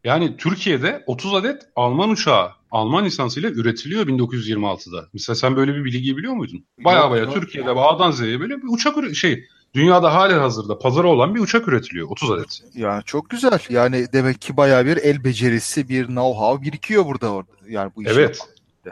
[0.03, 5.07] Yani Türkiye'de 30 adet Alman uçağı Alman lisansıyla üretiliyor 1926'da.
[5.13, 6.65] Mesela sen böyle bir bilgiyi biliyor muydun?
[6.79, 11.39] Baya baya Türkiye'de A'dan Z'ye böyle bir uçak şey Dünyada hali hazırda pazarı olan bir
[11.39, 12.07] uçak üretiliyor.
[12.09, 12.63] 30 adet.
[12.73, 13.59] Yani çok güzel.
[13.69, 17.31] Yani demek ki bayağı bir el becerisi, bir know-how birikiyor burada.
[17.31, 17.51] Orada.
[17.67, 18.39] Yani bu evet.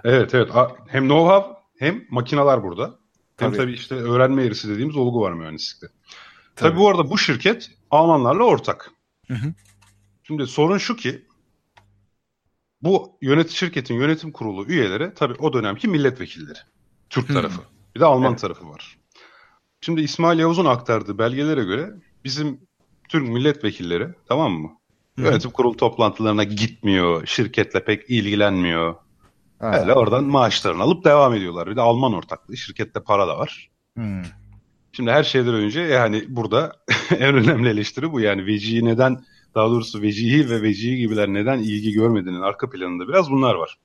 [0.03, 0.49] Evet, evet.
[0.87, 2.99] Hem know-how hem makineler burada.
[3.37, 3.57] Hem tabii.
[3.57, 5.87] tabii işte öğrenme eğrisi dediğimiz olgu var mühendislikte.
[5.87, 6.69] Tabii.
[6.69, 8.91] tabii bu arada bu şirket Almanlarla ortak.
[9.27, 9.53] Hı hı.
[10.23, 11.25] Şimdi sorun şu ki
[12.81, 16.59] bu yönet şirketin yönetim kurulu üyeleri tabii o dönemki milletvekilleri.
[17.09, 17.61] Türk tarafı.
[17.95, 18.39] Bir de Alman evet.
[18.39, 18.96] tarafı var.
[19.87, 22.59] Şimdi İsmail Yavuz'un aktardığı belgelere göre bizim
[23.09, 24.71] Türk milletvekilleri tamam mı?
[25.15, 25.21] Hı.
[25.21, 28.95] Yönetim kurul toplantılarına gitmiyor, şirketle pek ilgilenmiyor.
[29.59, 29.79] Ha.
[29.79, 31.69] Öyle oradan maaşlarını alıp devam ediyorlar.
[31.69, 33.69] Bir de Alman ortaklığı, şirkette para da var.
[33.95, 34.21] Hmm.
[34.91, 36.71] Şimdi her şeyden önce yani burada
[37.19, 38.19] en önemli eleştiri bu.
[38.19, 43.31] Yani vecihi neden, daha doğrusu vecihi ve vecihi gibiler neden ilgi görmediğinin arka planında biraz
[43.31, 43.77] bunlar var.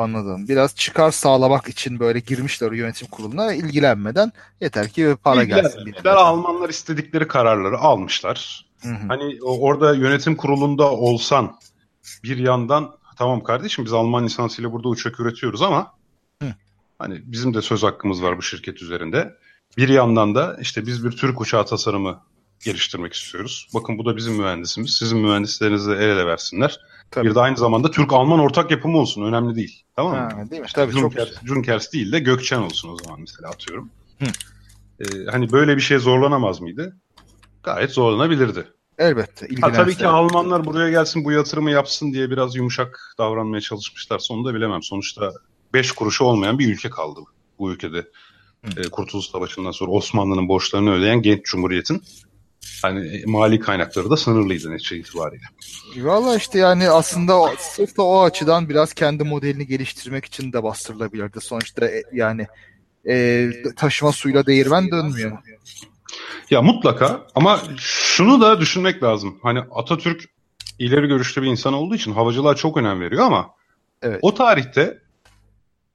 [0.00, 0.48] Anladım.
[0.48, 5.86] Biraz çıkar sağlamak için böyle girmişler yönetim kuruluna ilgilenmeden yeter ki para gelsin.
[5.86, 6.16] Bilmeden.
[6.16, 8.66] Almanlar istedikleri kararları almışlar.
[8.82, 9.06] Hı hı.
[9.08, 11.56] Hani orada yönetim kurulunda olsan
[12.24, 15.92] bir yandan tamam kardeşim biz Alman lisansıyla burada uçak üretiyoruz ama
[16.42, 16.54] hı.
[16.98, 19.36] hani bizim de söz hakkımız var bu şirket üzerinde.
[19.76, 22.20] Bir yandan da işte biz bir Türk uçağı tasarımı
[22.64, 23.68] geliştirmek istiyoruz.
[23.74, 24.90] Bakın bu da bizim mühendisimiz.
[24.90, 26.80] Sizin mühendislerinizi el ele versinler.
[27.10, 27.28] Tabii.
[27.28, 29.22] Bir de aynı zamanda Türk-Alman ortak yapımı olsun.
[29.22, 29.82] Önemli değil.
[29.96, 30.18] Tamam mı?
[30.18, 30.68] Ha, değil mi?
[30.74, 33.90] Tabii Junkers, çok Junkers değil de Gökçen olsun o zaman mesela atıyorum.
[34.18, 34.26] Hı.
[35.00, 36.96] Ee, hani böyle bir şey zorlanamaz mıydı?
[37.62, 38.66] Gayet zorlanabilirdi.
[38.98, 39.48] Elbette.
[39.60, 44.18] Ha, tabii ki Almanlar buraya gelsin bu yatırımı yapsın diye biraz yumuşak davranmaya çalışmışlar.
[44.18, 44.82] Sonunda da bilemem.
[44.82, 45.32] Sonuçta
[45.74, 47.20] 5 kuruşu olmayan bir ülke kaldı
[47.58, 48.08] bu ülkede.
[48.76, 52.02] E, Kurtuluş Savaşı'ndan sonra Osmanlı'nın borçlarını ödeyen genç cumhuriyetin
[52.82, 55.44] hani e, mali kaynakları da sınırlıydı netice itibariyle.
[55.96, 61.40] Valla işte yani aslında sırf da o açıdan biraz kendi modelini geliştirmek için de bastırılabilirdi.
[61.40, 62.46] Sonuçta e, yani
[63.08, 65.38] e, taşıma suyla değirmen dönmüyor.
[66.50, 69.38] Ya mutlaka ama şunu da düşünmek lazım.
[69.42, 70.24] Hani Atatürk
[70.78, 73.50] ileri görüşlü bir insan olduğu için havacılığa çok önem veriyor ama
[74.02, 74.18] evet.
[74.22, 74.98] o tarihte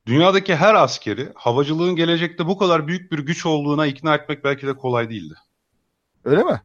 [0.06, 4.74] dünyadaki her askeri havacılığın gelecekte bu kadar büyük bir güç olduğuna ikna etmek belki de
[4.74, 5.34] kolay değildi.
[6.26, 6.62] Öyle mi?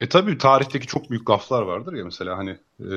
[0.00, 2.94] E tabii tarihteki çok büyük gaflar vardır ya mesela hani e,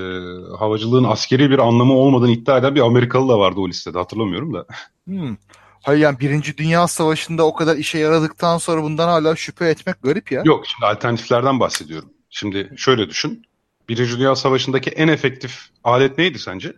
[0.58, 4.66] havacılığın askeri bir anlamı olmadığını iddia eden bir Amerikalı da vardı o listede hatırlamıyorum da.
[5.06, 5.38] Hmm.
[5.82, 10.32] Hayır yani Birinci Dünya Savaşı'nda o kadar işe yaradıktan sonra bundan hala şüphe etmek garip
[10.32, 10.42] ya.
[10.46, 12.10] Yok şimdi alternatiflerden bahsediyorum.
[12.30, 13.46] Şimdi şöyle düşün.
[13.90, 16.74] Birinci Dünya Savaşı'ndaki en efektif alet neydi sence?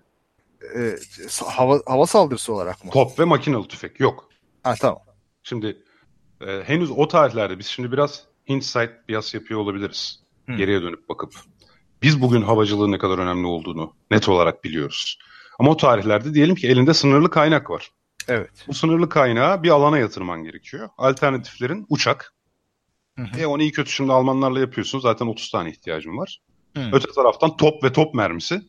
[0.75, 0.95] Ee,
[1.45, 2.91] hava, hava saldırısı olarak mı?
[2.91, 3.99] Top ve makinalı tüfek.
[3.99, 4.29] Yok.
[4.63, 4.99] Ha tamam.
[5.43, 5.77] Şimdi
[6.41, 10.19] e, henüz o tarihlerde biz şimdi biraz hindsight biraz yapıyor olabiliriz.
[10.45, 10.57] Hmm.
[10.57, 11.33] Geriye dönüp bakıp.
[12.01, 15.17] Biz bugün havacılığın ne kadar önemli olduğunu net olarak biliyoruz.
[15.59, 17.91] Ama o tarihlerde diyelim ki elinde sınırlı kaynak var.
[18.27, 18.65] Evet.
[18.67, 20.89] Bu sınırlı kaynağı bir alana yatırman gerekiyor.
[20.97, 22.33] Alternatiflerin uçak.
[23.17, 23.39] Hı hı.
[23.39, 24.99] E onu iyi kötü şimdi Almanlarla yapıyorsun.
[24.99, 26.41] Zaten 30 tane ihtiyacım var.
[26.77, 26.89] Hı.
[26.93, 28.61] Öte taraftan top ve top mermisi.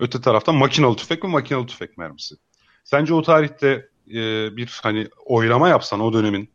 [0.00, 2.34] Öte taraftan makinalı tüfek ve makinalı tüfek mermisi.
[2.84, 6.50] Sence o tarihte e, bir hani oylama yapsan o dönemin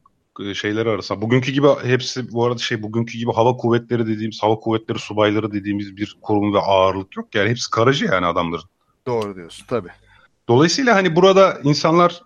[0.56, 1.22] şeyleri arasında.
[1.22, 5.98] Bugünkü gibi hepsi bu arada şey bugünkü gibi hava kuvvetleri dediğimiz hava kuvvetleri subayları dediğimiz
[5.98, 7.36] bir kurum ve ağırlık yok.
[7.36, 8.66] Yani hepsi karacı yani adamların.
[9.06, 9.90] Doğru diyorsun tabii.
[10.48, 12.22] Dolayısıyla hani burada insanlar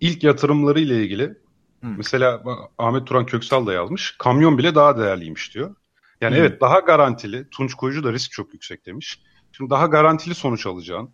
[0.00, 1.86] ilk yatırımları ile ilgili Hı.
[1.96, 2.42] mesela
[2.78, 4.14] Ahmet Turan Köksal da yazmış.
[4.18, 5.74] Kamyon bile daha değerliymiş diyor.
[6.20, 6.40] Yani Hı.
[6.40, 7.50] evet daha garantili.
[7.50, 9.20] Tunç Koyucu da risk çok yüksek demiş.
[9.52, 11.10] Şimdi daha garantili sonuç alacağın.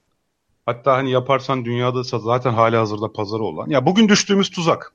[0.66, 3.70] Hatta hani yaparsan dünyada zaten hali hazırda pazarı olan.
[3.70, 4.92] Ya bugün düştüğümüz tuzak.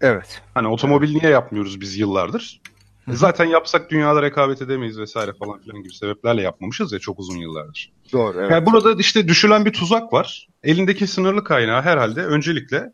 [0.00, 0.42] Evet.
[0.54, 2.60] Hani otomobil niye yapmıyoruz biz yıllardır?
[3.04, 3.16] Hı-hı.
[3.16, 7.92] Zaten yapsak dünyada rekabet edemeyiz vesaire falan filan gibi sebeplerle yapmamışız ya çok uzun yıllardır.
[8.12, 8.50] Doğru evet.
[8.50, 10.48] Yani burada işte düşülen bir tuzak var.
[10.62, 12.92] Elindeki sınırlı kaynağı herhalde öncelikle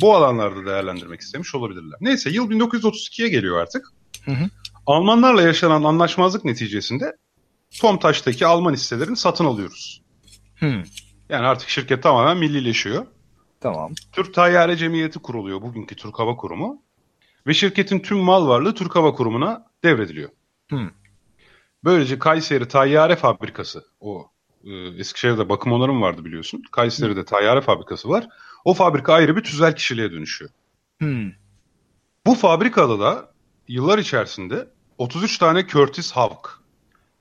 [0.00, 1.98] bu alanlarda değerlendirmek istemiş olabilirler.
[2.00, 3.86] Neyse yıl 1932'ye geliyor artık.
[4.24, 4.44] Hı hı.
[4.86, 7.16] Almanlarla yaşanan anlaşmazlık neticesinde
[7.80, 10.02] Tomtaş'taki Alman hisselerini satın alıyoruz.
[10.56, 10.82] Hı.
[11.28, 13.06] Yani artık şirket tamamen millileşiyor.
[13.72, 13.92] Tamam.
[14.12, 16.82] Türk Tayyare Cemiyeti kuruluyor bugünkü Türk Hava Kurumu.
[17.46, 20.30] Ve şirketin tüm mal varlığı Türk Hava Kurumu'na devrediliyor.
[20.68, 20.90] Hmm.
[21.84, 24.30] Böylece Kayseri Tayyare Fabrikası, o
[24.64, 26.62] e, Eskişehir'de bakım onarım vardı biliyorsun.
[26.72, 28.28] Kayseri'de Tayyare Fabrikası var.
[28.64, 30.50] O fabrika ayrı bir tüzel kişiliğe dönüşüyor.
[30.98, 31.30] Hmm.
[32.26, 33.32] Bu fabrikada da
[33.68, 36.60] yıllar içerisinde 33 tane Curtis Hawk,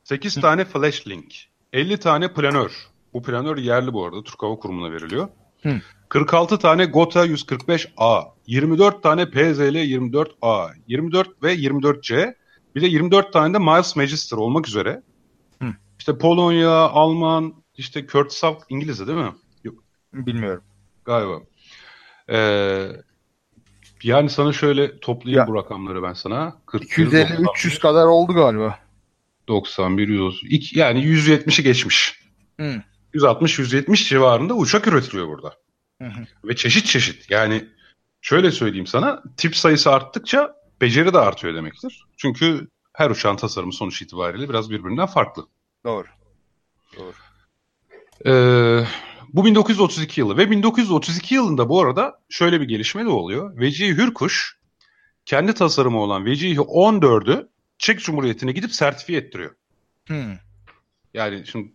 [0.04, 0.42] 8 hmm.
[0.42, 1.36] tane Flashlink,
[1.74, 2.88] 50 tane planör.
[3.14, 5.28] Bu planör yerli bu arada Türk Hava Kurumu'na veriliyor.
[5.66, 5.82] Hmm.
[6.10, 12.36] 46 tane Gota 145A, 24 tane PZL 24A, 24 ve 24C,
[12.76, 15.02] bir de 24 tane de Miles Magister olmak üzere.
[15.62, 15.68] Hı.
[16.00, 19.34] İşte Polonya, Alman, işte Curtis Hawk İngilizce değil mi?
[19.64, 19.84] Yok.
[20.14, 20.64] Bilmiyorum.
[21.06, 21.42] Galiba.
[22.30, 22.88] Ee,
[24.04, 25.48] yani sana şöyle toplayayım ya.
[25.48, 26.56] bu rakamları ben sana.
[26.68, 28.80] 250-300 kadar oldu galiba.
[29.48, 30.76] 91, 130.
[30.76, 32.20] Yani 170'i geçmiş.
[32.60, 32.82] Hı.
[33.16, 35.54] 160-170 civarında uçak üretiliyor burada.
[36.02, 36.26] Hı hı.
[36.44, 37.32] Ve çeşit çeşit.
[37.32, 37.66] Yani
[38.22, 42.06] şöyle söyleyeyim sana tip sayısı arttıkça beceri de artıyor demektir.
[42.18, 45.48] Çünkü her uçağın tasarımı sonuç itibariyle biraz birbirinden farklı.
[45.86, 46.08] Doğru.
[46.98, 47.14] Doğru.
[48.26, 48.86] Ee,
[49.34, 53.60] Bu 1932 yılı ve 1932 yılında bu arada şöyle bir gelişme de oluyor.
[53.60, 54.60] Vecihi Hürkuş
[55.26, 57.48] kendi tasarımı olan Vecihi 14'ü
[57.78, 59.56] Çek Cumhuriyeti'ne gidip sertifiye ettiriyor.
[60.08, 60.34] Hmm.
[61.14, 61.75] Yani şimdi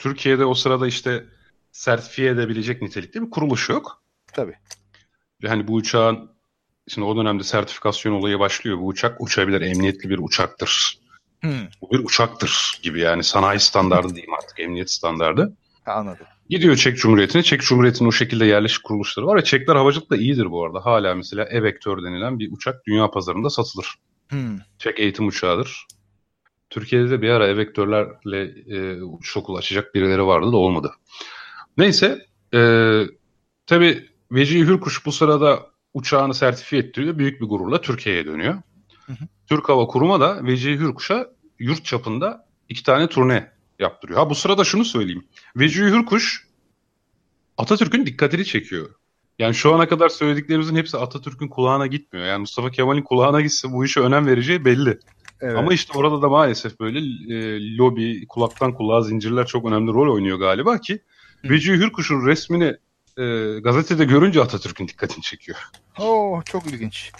[0.00, 1.24] Türkiye'de o sırada işte
[1.72, 4.02] sertifiye edebilecek nitelikte bir kuruluş yok.
[4.32, 4.54] Tabii.
[5.42, 6.30] Yani bu uçağın
[6.88, 8.78] şimdi o dönemde sertifikasyon olayı başlıyor.
[8.78, 10.98] Bu uçak uçabilir, emniyetli bir uçaktır.
[11.40, 11.66] Hmm.
[11.82, 15.56] Bu bir uçaktır gibi yani sanayi standardı diyeyim artık emniyet standardı.
[15.84, 16.26] Ha, anladım.
[16.48, 17.42] Gidiyor Çek Cumhuriyeti'ne.
[17.42, 20.84] Çek Cumhuriyeti'nin o şekilde yerleşik kuruluşları var ve Çekler havacılık da iyidir bu arada.
[20.84, 23.94] Hala mesela E-Vektör denilen bir uçak dünya pazarında satılır.
[24.28, 24.58] Hmm.
[24.78, 25.86] Çek eğitim uçağıdır.
[26.70, 30.92] Türkiye'de de bir ara E-Vektörlerle e, uçuş okulu açacak birileri vardı da olmadı.
[31.76, 32.60] Neyse e,
[33.66, 37.18] tabii Vecihi Hürkuş bu sırada uçağını sertifiye ettiriyor.
[37.18, 38.54] Büyük bir gururla Türkiye'ye dönüyor.
[39.06, 39.24] Hı hı.
[39.46, 41.26] Türk Hava Kurumu da Vecihi Hürkuş'a
[41.58, 44.18] yurt çapında iki tane turne yaptırıyor.
[44.18, 45.24] Ha bu sırada şunu söyleyeyim.
[45.56, 46.46] Vecihi Hürkuş
[47.58, 48.90] Atatürk'ün dikkatini çekiyor.
[49.38, 52.26] Yani şu ana kadar söylediklerimizin hepsi Atatürk'ün kulağına gitmiyor.
[52.26, 54.98] Yani Mustafa Kemal'in kulağına gitse bu işe önem vereceği belli.
[55.40, 55.56] Evet.
[55.56, 56.98] Ama işte orada da maalesef böyle
[57.34, 61.02] e, lobi, kulaktan kulağa zincirler çok önemli rol oynuyor galiba ki
[61.44, 62.76] Vecihi Hürkuş'un resmini
[63.18, 63.24] e,
[63.60, 65.58] gazetede görünce Atatürk'ün dikkatini çekiyor.
[65.98, 67.12] Oo çok ilginç.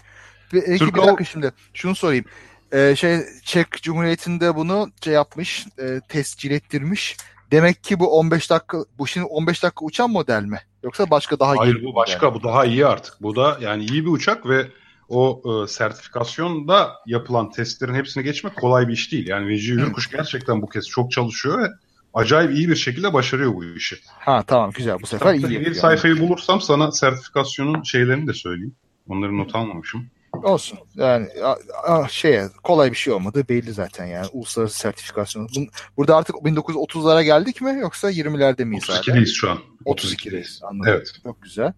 [0.52, 2.24] Bir, Türk bir dakika şimdi şunu sorayım.
[2.72, 7.16] Ee, şey Çek Cumhuriyeti'nde bunu şey yapmış, e, tescil ettirmiş.
[7.50, 10.58] Demek ki bu 15 dakika bu şimdi 15 dakika uçan model mi?
[10.82, 12.40] Yoksa başka daha Hayır iyi bu başka model.
[12.40, 13.14] bu daha iyi artık.
[13.20, 14.66] Bu da yani iyi bir uçak ve
[15.10, 19.26] o e, sertifikasyonda yapılan testlerin hepsini geçmek kolay bir iş değil.
[19.28, 21.66] Yani Vecihi Hürkuş gerçekten bu kez çok çalışıyor ve
[22.14, 23.98] acayip iyi bir şekilde başarıyor bu işi.
[24.06, 25.60] Ha tamam güzel bu sefer iyi.
[25.60, 28.74] Bir sayfayı bulursam sana sertifikasyonun şeylerini de söyleyeyim.
[29.08, 30.06] Onları not almamışım.
[30.32, 30.78] Olsun.
[30.94, 31.28] Yani
[32.10, 35.48] şey kolay bir şey olmadı belli zaten yani uluslararası sertifikasyon.
[35.96, 39.58] Burada artık 1930'lara geldik mi yoksa 20'lerde miyiz 32'deyiz şu an.
[39.86, 40.64] 32'deyiz.
[40.64, 40.92] Anladım.
[40.94, 41.12] Evet.
[41.22, 41.72] Çok güzel.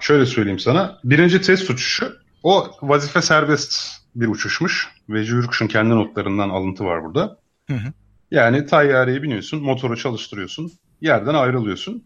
[0.00, 1.00] Şöyle söyleyeyim sana.
[1.04, 4.88] Birinci test uçuşu o vazife serbest bir uçuşmuş.
[5.08, 7.38] Ve Jürkuş'un kendi notlarından alıntı var burada.
[7.66, 7.92] Hı hı.
[8.30, 12.04] Yani tayyareye biniyorsun, motoru çalıştırıyorsun, yerden ayrılıyorsun.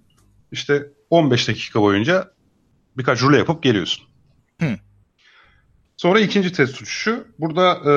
[0.53, 2.31] İşte 15 dakika boyunca
[2.97, 4.05] birkaç rule yapıp geliyorsun.
[4.61, 4.77] Hı.
[5.97, 7.27] Sonra ikinci test uçuşu.
[7.39, 7.95] Burada e,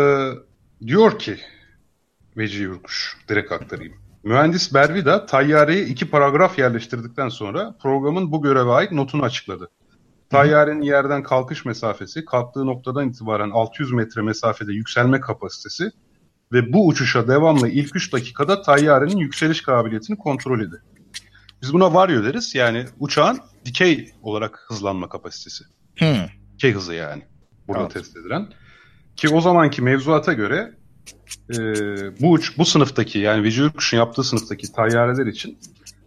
[0.88, 1.38] diyor ki
[2.38, 3.94] Veci Yurkuş, direkt aktarayım.
[4.24, 9.70] Mühendis Bervida tayyareye iki paragraf yerleştirdikten sonra programın bu göreve ait notunu açıkladı.
[10.30, 15.92] Tayyarenin yerden kalkış mesafesi, kalktığı noktadan itibaren 600 metre mesafede yükselme kapasitesi
[16.52, 20.80] ve bu uçuşa devamlı ilk 3 dakikada tayyarenin yükseliş kabiliyetini kontrol edin.
[21.62, 22.56] Biz buna varyo deriz.
[22.56, 25.64] Yani uçağın dikey olarak hızlanma kapasitesi.
[26.00, 26.28] Hmm.
[26.54, 27.24] Dikey hızı yani.
[27.68, 27.94] Burada evet.
[27.94, 28.48] test edilen.
[29.16, 30.74] Ki o zamanki mevzuata göre
[31.50, 31.58] e,
[32.22, 35.58] bu uç, bu sınıftaki yani Veci Kuş'un yaptığı sınıftaki tayyareler için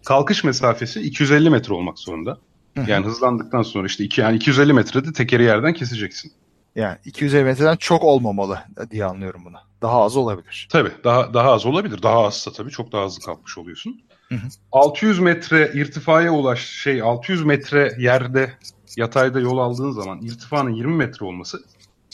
[0.04, 2.38] kalkış mesafesi 250 metre olmak zorunda.
[2.76, 6.32] Yani hızlandıktan sonra işte iki, yani 250 metrede tekeri yerden keseceksin.
[6.76, 8.58] Yani 250 metreden çok olmamalı
[8.90, 9.56] diye anlıyorum bunu.
[9.82, 10.68] Daha az olabilir.
[10.72, 12.02] Tabii daha daha az olabilir.
[12.02, 14.00] Daha azsa tabii çok daha hızlı kalkmış oluyorsun.
[14.28, 14.48] Hı hı.
[14.72, 18.52] 600 metre irtifaya ulaş şey 600 metre yerde
[18.96, 21.58] yatayda yol aldığın zaman irtifanın 20 metre olması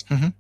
[0.08, 0.32] hı hı.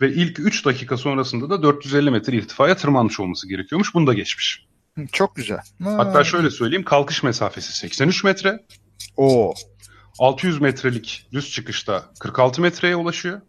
[0.00, 3.94] ve ilk 3 dakika sonrasında da 450 metre irtifaya tırmanmış olması gerekiyormuş.
[3.94, 4.66] Bunu da geçmiş.
[5.12, 5.60] Çok güzel.
[5.82, 5.94] Ha.
[5.98, 8.64] Hatta şöyle söyleyeyim kalkış mesafesi 83 metre.
[9.16, 9.54] Oo.
[10.18, 13.40] 600 metrelik düz çıkışta 46 metreye ulaşıyor.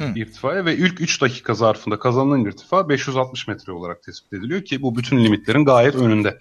[0.00, 0.12] Hı.
[0.16, 4.96] irtifaya ve ilk 3 dakika zarfında kazanılan irtifa 560 metre olarak tespit ediliyor ki bu
[4.96, 6.38] bütün limitlerin gayet önünde.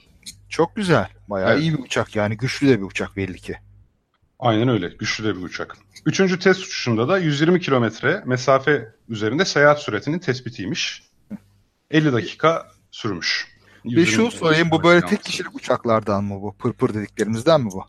[0.50, 1.08] Çok güzel.
[1.28, 1.62] Bayağı evet.
[1.62, 3.56] iyi bir uçak yani güçlü de bir uçak belli ki.
[4.40, 4.88] Aynen öyle.
[4.88, 5.78] Güçlü de bir uçak.
[6.06, 11.04] Üçüncü test uçuşunda da 120 kilometre mesafe üzerinde seyahat süretinin tespitiymiş.
[11.92, 13.48] 50 dakika sürmüş.
[13.86, 16.54] Bir şunu sorayım bu böyle tek kişilik uçaklardan mı bu?
[16.58, 17.86] Pırpır dediklerimizden mi bu?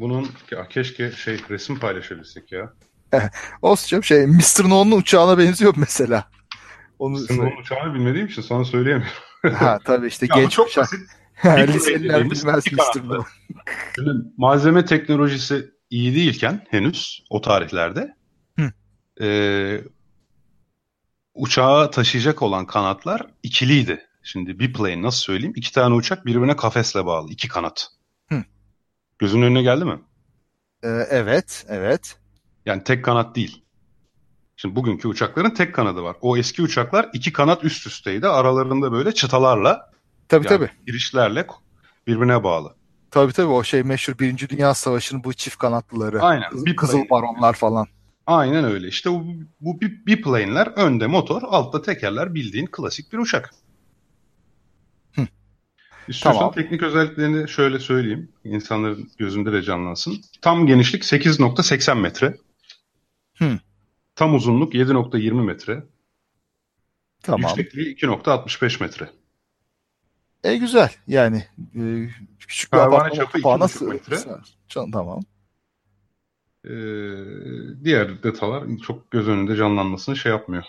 [0.00, 2.72] Bunun ya keşke şey resim paylaşabilsek ya.
[3.62, 4.70] Olsun canım şey Mr.
[4.70, 6.30] No'nun uçağına benziyor mesela.
[6.98, 7.36] Onu Mr.
[7.36, 9.54] No'nun uçağını bilmediğim için sana söyleyemiyorum.
[9.54, 10.84] ha tabii işte ya genç çok uçak.
[10.84, 11.74] Basit.
[11.74, 13.08] Liseliler bilmez Mr.
[13.08, 13.24] No.
[14.36, 18.14] malzeme teknolojisi iyi değilken henüz o tarihlerde
[19.20, 19.80] e,
[21.34, 24.06] uçağı taşıyacak olan kanatlar ikiliydi.
[24.22, 25.52] Şimdi bir plane nasıl söyleyeyim?
[25.56, 27.30] İki tane uçak birbirine kafesle bağlı.
[27.30, 27.88] iki kanat.
[29.20, 29.98] Gözünün önüne geldi mi?
[30.82, 32.18] Ee, evet, evet.
[32.66, 33.62] Yani tek kanat değil.
[34.56, 36.16] Şimdi bugünkü uçakların tek kanadı var.
[36.20, 38.28] O eski uçaklar iki kanat üst üsteydi.
[38.28, 39.90] Aralarında böyle çıtalarla
[40.28, 40.70] tabii, yani tabii.
[40.86, 41.46] girişlerle
[42.06, 42.74] birbirine bağlı.
[43.10, 46.22] Tabii tabii o şey meşhur Birinci Dünya Savaşı'nın bu çift kanatlıları.
[46.22, 46.50] Aynen.
[46.50, 47.86] Kızıl, kızıl baronlar falan.
[48.26, 48.88] Aynen öyle.
[48.88, 49.24] İşte bu,
[49.60, 53.50] bu biplane'ler önde motor, altta tekerler bildiğin klasik bir uçak.
[56.10, 56.54] İstiyorsan tamam.
[56.54, 58.32] teknik özelliklerini şöyle söyleyeyim.
[58.44, 60.14] İnsanların gözünde de canlansın.
[60.42, 62.36] Tam genişlik 8.80 metre.
[63.34, 63.58] Hmm.
[64.14, 65.84] Tam uzunluk 7.20 metre.
[67.22, 67.40] Tamam.
[67.40, 69.10] Yüksekliği 2.65 metre.
[70.44, 71.44] E güzel yani
[71.74, 74.16] e, küçük bir apartman kapağına metre.
[74.68, 75.20] Tamam.
[76.64, 76.70] Ee,
[77.84, 80.64] diğer datalar çok göz önünde canlanmasını şey yapmıyor.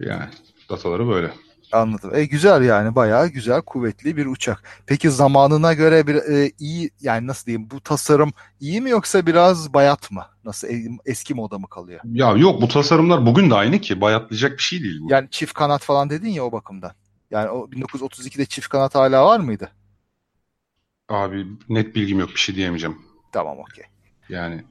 [0.00, 0.30] Yani
[0.68, 1.34] dataları böyle.
[1.72, 2.14] Anladım.
[2.14, 4.62] E güzel yani bayağı güzel kuvvetli bir uçak.
[4.86, 9.74] Peki zamanına göre bir e, iyi yani nasıl diyeyim bu tasarım iyi mi yoksa biraz
[9.74, 10.26] bayat mı?
[10.44, 12.00] Nasıl e, eski moda mı kalıyor?
[12.04, 15.12] Ya yok bu tasarımlar bugün de aynı ki bayatlayacak bir şey değil bu.
[15.12, 16.92] Yani çift kanat falan dedin ya o bakımdan.
[17.30, 19.70] Yani o 1932'de çift kanat hala var mıydı?
[21.08, 22.98] Abi net bilgim yok bir şey diyemeyeceğim.
[23.32, 23.84] Tamam okey.
[24.28, 24.64] Yani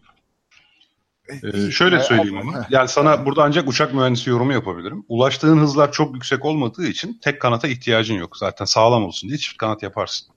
[1.44, 2.66] ee, şöyle söyleyeyim ama.
[2.70, 5.06] Yani sana burada ancak uçak mühendisi yorumu yapabilirim.
[5.08, 8.38] Ulaştığın hızlar çok yüksek olmadığı için tek kanata ihtiyacın yok.
[8.38, 10.28] Zaten sağlam olsun diye çift kanat yaparsın.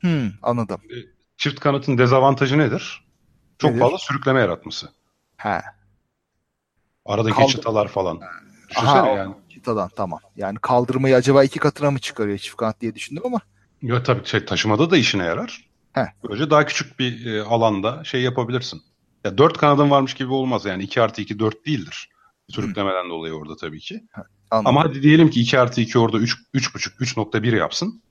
[0.00, 0.80] Hmm, anladım.
[0.90, 0.94] Ee,
[1.36, 3.04] çift kanatın dezavantajı nedir?
[3.58, 3.80] Çok nedir?
[3.80, 4.88] fazla sürükleme yaratması.
[5.36, 5.60] He.
[7.06, 7.52] Aradaki Kaldır...
[7.52, 8.20] çıtalar falan.
[8.70, 9.34] Düşünsene Aha, yani.
[9.48, 10.20] Çıtadan tamam.
[10.36, 13.40] Yani kaldırmayı acaba iki katına mı çıkarıyor çift kanat diye düşündüm ama.
[13.82, 15.68] Ya tabii şey, taşımada da işine yarar.
[15.92, 16.12] He.
[16.24, 18.82] Böylece daha küçük bir e, alanda şey yapabilirsin.
[19.28, 22.08] Ya 4 kanadın varmış gibi olmaz yani 2 artı 2 4 değildir.
[22.48, 23.08] Sürüklemeden Hı.
[23.08, 24.04] dolayı orada tabii ki.
[24.50, 24.66] Anladım.
[24.66, 28.02] Ama hadi diyelim ki 2 artı 2 orada 3, 3.5 3.1 yapsın.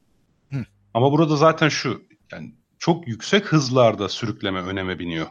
[0.51, 0.65] Hı.
[0.93, 2.01] Ama burada zaten şu
[2.31, 5.27] yani çok yüksek hızlarda sürükleme öneme biniyor.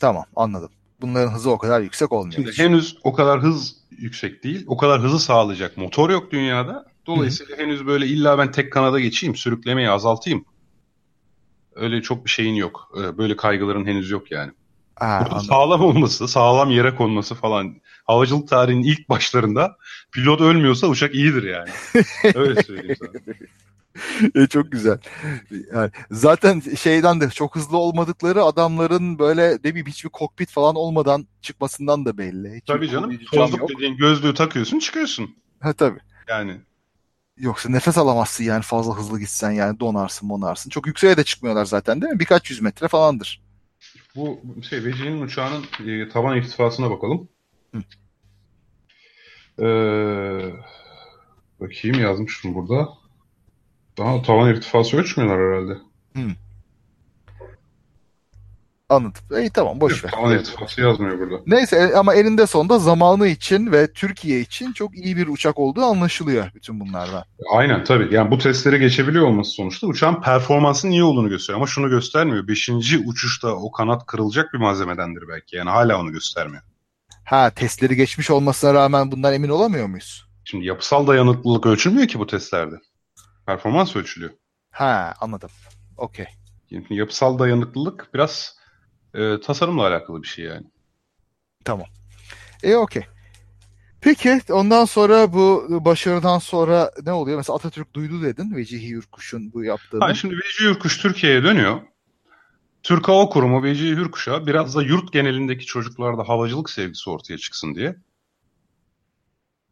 [0.00, 0.70] tamam anladım.
[1.00, 2.34] Bunların hızı o kadar yüksek olmuyor.
[2.34, 2.58] Şimdi hiç.
[2.58, 4.64] henüz o kadar hız yüksek değil.
[4.66, 6.86] O kadar hızı sağlayacak motor yok dünyada.
[7.06, 7.62] Dolayısıyla Hı.
[7.62, 10.44] henüz böyle illa ben tek kanada geçeyim, sürüklemeyi azaltayım
[11.76, 12.92] öyle çok bir şeyin yok.
[13.00, 14.52] Ee, böyle kaygıların henüz yok yani.
[14.96, 17.74] Aa, sağlam olması, sağlam yere konması falan.
[18.04, 19.76] Havacılık tarihinin ilk başlarında
[20.12, 21.70] pilot ölmüyorsa uçak iyidir yani.
[22.34, 23.34] Öyle söyleyeyim sana.
[24.34, 24.98] e, çok güzel.
[25.74, 31.26] Yani zaten şeyden de çok hızlı olmadıkları adamların böyle ne bileyim hiçbir kokpit falan olmadan
[31.42, 32.56] çıkmasından da belli.
[32.56, 33.18] Hiç tabii canım.
[33.34, 35.36] Tozluk dediğin gözlüğü takıyorsun çıkıyorsun.
[35.60, 36.00] Ha tabii.
[36.28, 36.60] Yani
[37.38, 40.70] Yoksa nefes alamazsın yani fazla hızlı gitsen yani donarsın monarsın.
[40.70, 42.20] Çok yükseğe de çıkmıyorlar zaten değil mi?
[42.20, 43.42] Birkaç yüz metre falandır.
[44.16, 47.28] Bu şey Veci'nin uçağının e, tavan irtifasına bakalım.
[47.74, 47.82] Hı.
[49.58, 50.52] Ee,
[51.60, 52.88] bakayım yazmışım burada.
[53.98, 55.80] Daha tavan irtifası ölçmüyorlar herhalde.
[56.16, 56.36] Hı.
[58.88, 59.22] Anladım.
[59.38, 60.10] İyi tamam boş ver.
[60.10, 61.42] Tavan irtifası yazmıyor burada.
[61.46, 65.84] Neyse e, ama elinde sonunda zamanı için ve Türkiye için çok iyi bir uçak olduğu
[65.84, 67.24] anlaşılıyor bütün bunlardan.
[67.50, 68.14] Aynen tabii.
[68.14, 71.58] Yani bu testleri geçebiliyor olması sonuçta uçağın performansının iyi olduğunu gösteriyor.
[71.58, 72.48] Ama şunu göstermiyor.
[72.48, 75.56] Beşinci uçuşta o kanat kırılacak bir malzemedendir belki.
[75.56, 76.62] Yani hala onu göstermiyor.
[77.24, 80.26] Ha testleri geçmiş olmasına rağmen bundan emin olamıyor muyuz?
[80.44, 82.74] Şimdi yapısal dayanıklılık ölçülmüyor ki bu testlerde.
[83.46, 84.32] Performans ölçülüyor.
[84.70, 85.50] Ha anladım.
[85.96, 86.26] Okey.
[86.70, 88.55] Yani yapısal dayanıklılık biraz
[89.14, 90.66] e, tasarımla alakalı bir şey yani.
[91.64, 91.86] Tamam.
[92.62, 93.02] E okey.
[94.00, 97.36] Peki ondan sonra bu başarıdan sonra ne oluyor?
[97.36, 100.04] Mesela Atatürk duydu dedin Vecihi Yurkuş'un bu yaptığını.
[100.04, 101.80] Ha, şimdi Vecihi Yurkuş Türkiye'ye dönüyor.
[102.82, 107.96] Türk Hava Kurumu Vecihi Hürkuş'a biraz da yurt genelindeki çocuklarda havacılık sevgisi ortaya çıksın diye.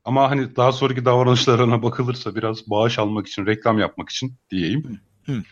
[0.05, 5.01] Ama hani daha sonraki davranışlarına bakılırsa biraz bağış almak için, reklam yapmak için diyeyim.
[5.27, 5.43] Hı.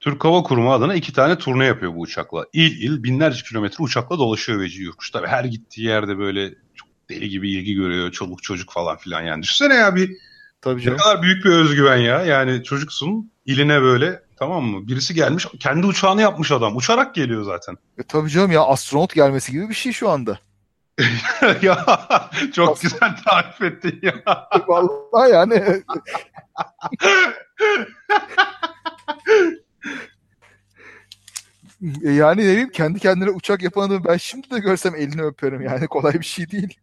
[0.00, 2.46] Türk Hava Kurumu adına iki tane turne yapıyor bu uçakla.
[2.52, 5.10] İl il binlerce kilometre uçakla dolaşıyor Veci Yurkuş.
[5.10, 8.12] Tabii her gittiği yerde böyle çok deli gibi ilgi görüyor.
[8.12, 9.42] Çoluk çocuk falan filan yani.
[9.42, 10.10] Düşünsene ya bir
[10.60, 10.98] Tabii canım.
[10.98, 12.22] ne kadar büyük bir özgüven ya.
[12.22, 14.88] Yani çocuksun iline böyle tamam mı?
[14.88, 16.76] Birisi gelmiş kendi uçağını yapmış adam.
[16.76, 17.76] Uçarak geliyor zaten.
[17.98, 20.38] E, tabii canım ya astronot gelmesi gibi bir şey şu anda.
[21.62, 21.84] ya
[22.52, 22.82] çok Aslında...
[22.82, 24.14] güzel tarif ettin ya.
[24.68, 25.62] Vallahi yani.
[31.75, 35.62] E, yani ne bileyim kendi kendine uçak yapan adamı ben şimdi de görsem elini öperim
[35.62, 36.78] yani kolay bir şey değil.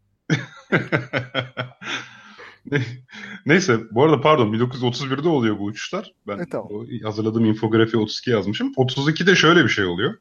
[3.45, 6.13] Neyse bu arada pardon 1931'de oluyor bu uçuşlar.
[6.27, 6.69] Ben e, tamam.
[7.03, 8.73] hazırladığım infografi 32 yazmışım.
[8.73, 10.17] 32'de şöyle bir şey oluyor.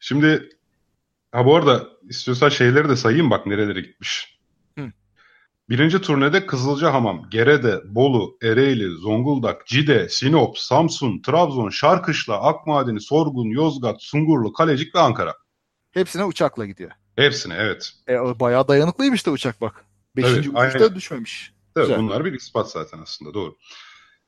[0.00, 0.48] Şimdi
[1.32, 4.39] ha bu arada istiyorsan şeyleri de sayayım bak nerelere gitmiş.
[5.70, 14.02] Birinci turnede Kızılcahamam, Gerede, Bolu, Ereğli, Zonguldak, Cide, Sinop, Samsun, Trabzon, Şarkışla, Akmadeni, Sorgun, Yozgat,
[14.02, 15.34] Sungurlu, Kalecik ve Ankara.
[15.90, 16.90] Hepsine uçakla gidiyor.
[17.16, 17.92] Hepsine evet.
[18.08, 19.84] E, bayağı dayanıklıymış da uçak bak.
[20.16, 21.52] Beşinci evet, uçuşta düşmemiş.
[21.76, 22.02] Evet, Güzel.
[22.02, 23.56] bunlar bir ispat zaten aslında doğru.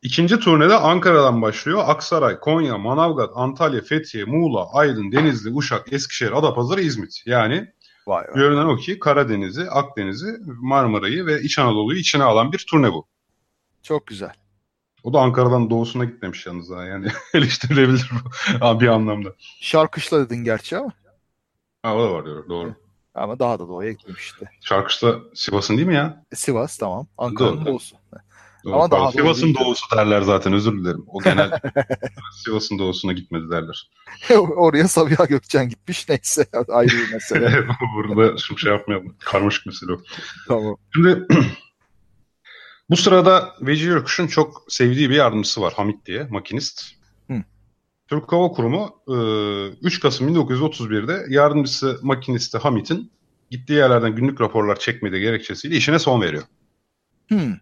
[0.03, 1.82] İkinci turnede Ankara'dan başlıyor.
[1.86, 7.22] Aksaray, Konya, Manavgat, Antalya, Fethiye, Muğla, Aydın, Denizli, Uşak, Eskişehir, Adapazarı, İzmit.
[7.26, 7.72] Yani
[8.07, 8.34] Vay vay.
[8.34, 13.07] Görünen o ki Karadeniz'i, Akdeniz'i, Marmara'yı ve İç Anadolu'yu içine alan bir turne bu.
[13.82, 14.32] Çok güzel.
[15.05, 16.84] O da Ankara'dan doğusuna gitmemiş yalnız ha.
[16.84, 18.11] Yani eleştirilebilir
[18.80, 19.28] bir anlamda.
[19.61, 20.92] Şarkışla dedin gerçi ama.
[21.82, 22.48] Ha o da var diyor.
[22.48, 22.74] Doğru.
[23.14, 24.50] Ama daha da doğuya gitmemişti.
[24.61, 26.24] Şarkışla Sivas'ın değil mi ya?
[26.34, 27.07] Sivas tamam.
[27.18, 27.96] Ankara'nın doğusu.
[28.64, 28.74] Doğru.
[28.74, 31.04] Ama daha Sivas'ın doğusu derler zaten özür dilerim.
[31.06, 31.50] O genel
[32.44, 33.90] Sivas'ın doğusuna gitmedi derler.
[34.56, 37.66] Oraya Sabiha Gökçen gitmiş neyse ayrı bir mesele.
[37.96, 39.16] Burada şu şey yapmayalım.
[39.18, 40.00] Karmaşık mesele o.
[40.48, 40.76] Tamam.
[40.94, 41.26] Şimdi
[42.90, 46.92] bu sırada Veci Yörkuş'un çok sevdiği bir yardımcısı var Hamit diye makinist.
[47.30, 47.42] Hı.
[48.08, 49.02] Türk Hava Kurumu
[49.82, 53.12] 3 Kasım 1931'de yardımcısı makinisti Hamit'in
[53.50, 56.42] gittiği yerlerden günlük raporlar çekmediği gerekçesiyle işine son veriyor.
[57.28, 57.52] Hmm.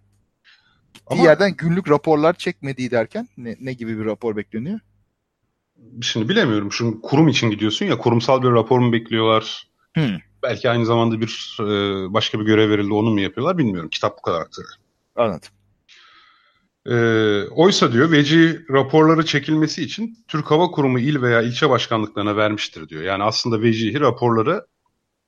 [1.11, 4.81] Ama, yerden günlük raporlar çekmediği derken ne, ne gibi bir rapor bekleniyor?
[6.03, 6.73] Şimdi bilemiyorum.
[6.73, 9.69] Şu kurum için gidiyorsun ya kurumsal bir rapor mu bekliyorlar?
[9.95, 10.17] Hmm.
[10.43, 11.65] Belki aynı zamanda bir e,
[12.15, 13.91] başka bir görev verildi onu mu yapıyorlar bilmiyorum.
[13.91, 14.75] Kitap bu kadar aktarıyor.
[15.17, 15.49] Anladım.
[16.87, 16.95] E,
[17.51, 23.03] oysa diyor veci raporları çekilmesi için Türk Hava Kurumu il veya ilçe başkanlıklarına vermiştir diyor.
[23.03, 24.67] Yani aslında vecihi raporları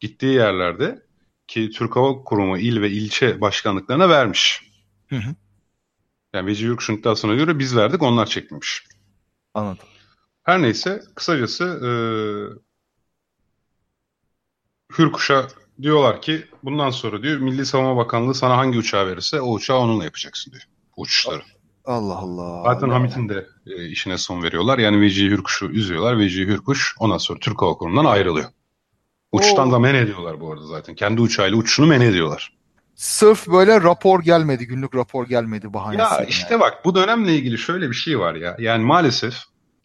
[0.01, 1.03] gittiği yerlerde
[1.47, 4.62] ki Türk Hava Kurumu il ve ilçe başkanlıklarına vermiş.
[5.09, 5.35] Hı hı.
[6.35, 8.85] Yani Veci iddiasına göre biz verdik onlar çekmemiş.
[9.55, 9.87] Anladım.
[10.43, 11.91] Her neyse kısacası e,
[14.99, 15.49] Hürkuş'a
[15.83, 20.05] diyorlar ki bundan sonra diyor Milli Savunma Bakanlığı sana hangi uçağı verirse o uçağı onunla
[20.05, 20.62] yapacaksın diyor.
[20.97, 21.43] Uçuşları.
[21.85, 22.62] Allah Allah.
[22.64, 22.95] Zaten Allah.
[22.95, 24.78] Hamit'in de e, işine son veriyorlar.
[24.78, 26.18] Yani Veci Hürkuş'u üzüyorlar.
[26.18, 28.49] Veci Hürkuş ondan sonra Türk Hava Kurumu'ndan ayrılıyor.
[29.33, 29.72] Uçtan Oo.
[29.72, 30.95] da men ediyorlar bu arada zaten.
[30.95, 32.53] Kendi uçağıyla uçuşunu men ediyorlar.
[33.03, 36.03] Sırf böyle rapor gelmedi, günlük rapor gelmedi bahanesi.
[36.03, 36.61] Ya işte yani.
[36.61, 38.57] bak bu dönemle ilgili şöyle bir şey var ya.
[38.59, 39.35] Yani maalesef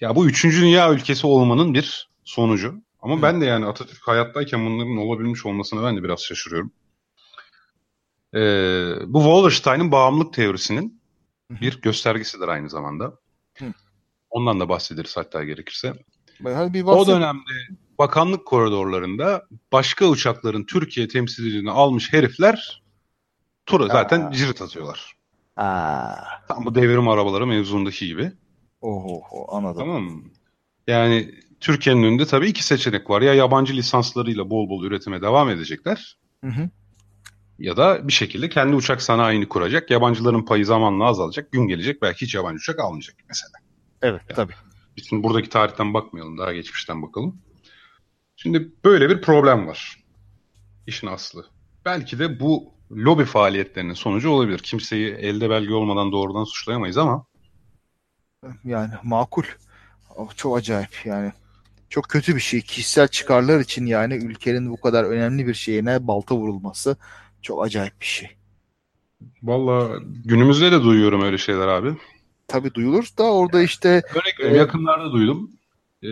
[0.01, 2.75] ya bu üçüncü dünya ülkesi olmanın bir sonucu.
[3.01, 3.21] Ama Hı.
[3.21, 6.71] ben de yani Atatürk hayattayken bunların olabilmiş olmasına ben de biraz şaşırıyorum.
[8.33, 11.01] Ee, bu Wallerstein'in bağımlılık teorisinin
[11.51, 11.61] Hı.
[11.61, 13.13] bir göstergesidir aynı zamanda.
[13.59, 13.65] Hı.
[14.29, 15.93] Ondan da bahsederiz hatta gerekirse.
[16.39, 17.51] Bir o dönemde
[17.99, 22.86] bakanlık koridorlarında başka uçakların Türkiye temsilciliğini almış herifler
[23.67, 25.15] tura zaten cirit atıyorlar.
[25.57, 26.15] Aa.
[26.47, 28.31] Tam bu devrim arabaları mevzundaki gibi.
[28.81, 29.79] Oho anladım.
[29.79, 30.23] Tamam mı?
[30.87, 33.21] Yani Türkiye'nin önünde tabii iki seçenek var.
[33.21, 36.17] Ya yabancı lisanslarıyla bol bol üretime devam edecekler.
[36.43, 36.69] Hı hı.
[37.59, 39.91] Ya da bir şekilde kendi uçak sanayini kuracak.
[39.91, 41.51] Yabancıların payı zamanla azalacak.
[41.51, 43.51] Gün gelecek belki hiç yabancı uçak almayacak mesela.
[44.01, 44.53] Evet yani, tabii.
[44.97, 46.37] Biz şimdi buradaki tarihten bakmayalım.
[46.37, 47.41] Daha geçmişten bakalım.
[48.35, 50.03] Şimdi böyle bir problem var.
[50.87, 51.45] İşin aslı.
[51.85, 54.59] Belki de bu lobi faaliyetlerinin sonucu olabilir.
[54.59, 57.25] Kimseyi elde belge olmadan doğrudan suçlayamayız ama.
[58.63, 59.43] Yani makul.
[60.35, 61.31] Çok acayip yani.
[61.89, 62.61] Çok kötü bir şey.
[62.61, 66.97] Kişisel çıkarlar için yani ülkenin bu kadar önemli bir şeyine balta vurulması
[67.41, 68.29] çok acayip bir şey.
[69.43, 71.93] Valla günümüzde de duyuyorum öyle şeyler abi.
[72.47, 74.01] Tabii duyulur da orada işte...
[74.11, 75.51] Örnek e, yakınlarda duydum.
[76.03, 76.09] E,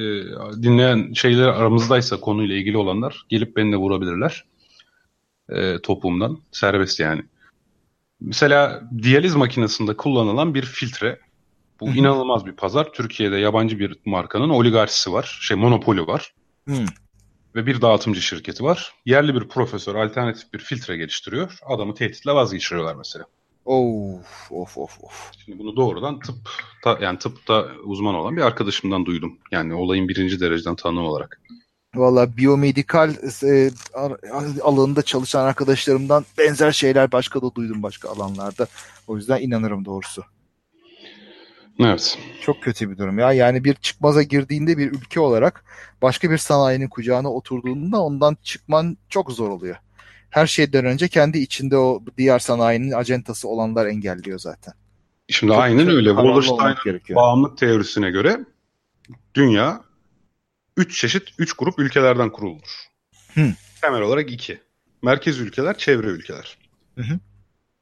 [0.64, 4.46] dinleyen şeyler aramızdaysa konuyla ilgili olanlar gelip beni de vurabilirler
[5.50, 6.40] e, topuğumdan.
[6.52, 7.22] Serbest yani.
[8.22, 11.20] Mesela diyaliz makinesinde kullanılan bir filtre.
[11.80, 11.98] Bu Hı-hı.
[11.98, 12.94] inanılmaz bir pazar.
[12.94, 15.40] Türkiye'de yabancı bir markanın oligarşisi var.
[15.42, 16.34] Şey monopoli var.
[16.68, 16.86] Hı.
[17.56, 18.94] Ve bir dağıtımcı şirketi var.
[19.06, 21.58] Yerli bir profesör alternatif bir filtre geliştiriyor.
[21.66, 23.26] Adamı tehditle vazgeçiriyorlar mesela.
[23.66, 25.32] Of of of of.
[25.46, 26.36] Şimdi bunu doğrudan tıp
[26.84, 29.38] ta, yani tıpta uzman olan bir arkadaşımdan duydum.
[29.52, 31.42] Yani olayın birinci dereceden tanım olarak.
[31.96, 33.72] Valla biyomedikal e,
[34.62, 38.68] alanında çalışan arkadaşlarımdan benzer şeyler başka da duydum başka alanlarda.
[39.08, 40.24] O yüzden inanırım doğrusu.
[41.80, 42.18] Evet.
[42.42, 43.34] Çok kötü bir durum ya.
[43.34, 45.66] Yani bir çıkmaza girdiğinde bir ülke olarak
[46.02, 49.76] başka bir sanayinin kucağına oturduğunda ondan çıkman çok zor oluyor.
[50.30, 54.74] Her şeyden önce kendi içinde o diğer sanayinin acentası olanlar engelliyor zaten.
[55.30, 56.10] Şimdi çok aynen öyle.
[56.10, 58.40] Wallerstein'ın bağımlılık teorisine göre
[59.36, 59.82] dünya
[60.78, 62.86] üç çeşit, üç grup ülkelerden kurulur.
[63.34, 63.54] Hı.
[63.82, 64.62] Temel olarak iki.
[65.02, 66.58] Merkez ülkeler, çevre ülkeler.
[66.96, 67.20] Hı hı.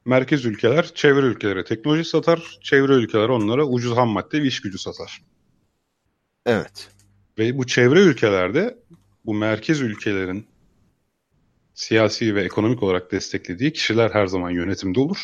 [0.04, 4.78] Merkez ülkeler çevre ülkelere teknoloji satar, çevre ülkeler onlara ucuz ham madde ve iş gücü
[4.78, 5.22] satar.
[6.46, 6.88] Evet.
[7.38, 8.78] Ve bu çevre ülkelerde
[9.24, 10.46] bu merkez ülkelerin
[11.74, 15.18] siyasi ve ekonomik olarak desteklediği kişiler her zaman yönetimde olur.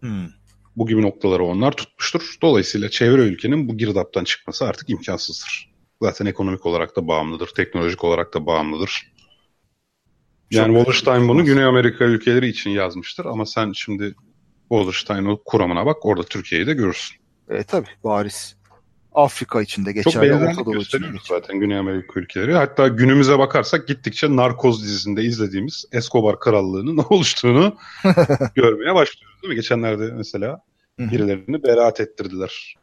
[0.00, 0.28] Hmm.
[0.76, 2.36] Bu gibi noktaları onlar tutmuştur.
[2.42, 5.75] Dolayısıyla çevre ülkenin bu girdaptan çıkması artık imkansızdır.
[6.02, 9.12] Zaten ekonomik olarak da bağımlıdır, teknolojik olarak da bağımlıdır.
[10.50, 14.14] Yani Çok Wallerstein bunu Güney Amerika ülkeleri için yazmıştır ama sen şimdi
[14.68, 17.16] Wallerstein'ın kuramına bak orada Türkiye'yi de görürsün.
[17.48, 18.56] E tabi bariz.
[19.12, 20.14] Afrika içinde geçerli.
[20.14, 22.54] Çok benzerlik gösteriyoruz zaten Güney Amerika ülkeleri.
[22.54, 27.76] Hatta günümüze bakarsak gittikçe Narkoz dizisinde izlediğimiz Escobar krallığının oluştuğunu
[28.54, 29.54] görmeye başlıyoruz değil mi?
[29.54, 30.62] Geçenlerde mesela
[30.98, 32.76] Birilerini beraat ettirdiler.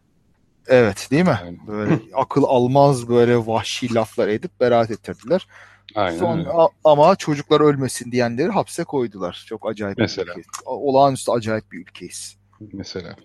[0.68, 1.40] Evet değil mi?
[1.44, 1.68] Aynen.
[1.68, 5.48] Böyle akıl almaz böyle vahşi laflar edip beraat ettirdiler.
[5.96, 6.50] Aynen Son, öyle.
[6.84, 9.46] ama çocuklar ölmesin diyenleri hapse koydular.
[9.48, 10.36] Çok acayip Mesela.
[10.36, 10.50] bir ülke.
[10.66, 12.38] Olağanüstü acayip bir ülkeyiz.
[12.74, 13.16] Mesela.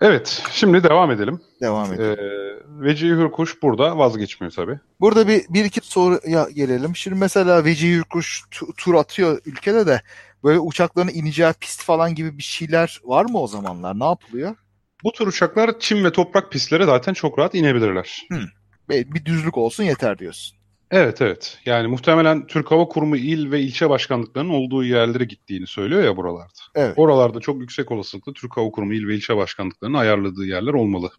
[0.00, 1.40] Evet, şimdi devam edelim.
[1.60, 2.18] Devam edelim.
[2.20, 4.78] Ee, Vecihi Hürkuş burada vazgeçmiyor tabii.
[5.00, 6.96] Burada bir, bir iki soruya gelelim.
[6.96, 8.44] Şimdi mesela Vecihi Hürkuş
[8.76, 10.02] tur atıyor ülkede de
[10.44, 14.00] böyle uçakların ineceği pist falan gibi bir şeyler var mı o zamanlar?
[14.00, 14.56] Ne yapılıyor?
[15.04, 18.26] Bu tür uçaklar çim ve toprak pistlere zaten çok rahat inebilirler.
[18.28, 18.46] Hmm.
[18.88, 20.58] Bir düzlük olsun yeter diyorsun.
[20.90, 21.58] Evet evet.
[21.66, 26.62] Yani muhtemelen Türk Hava Kurumu il ve ilçe başkanlıklarının olduğu yerlere gittiğini söylüyor ya buralarda.
[26.74, 26.94] Evet.
[26.96, 31.10] Oralarda çok yüksek olasılıkla Türk Hava Kurumu il ve ilçe başkanlıklarının ayarladığı yerler olmalı.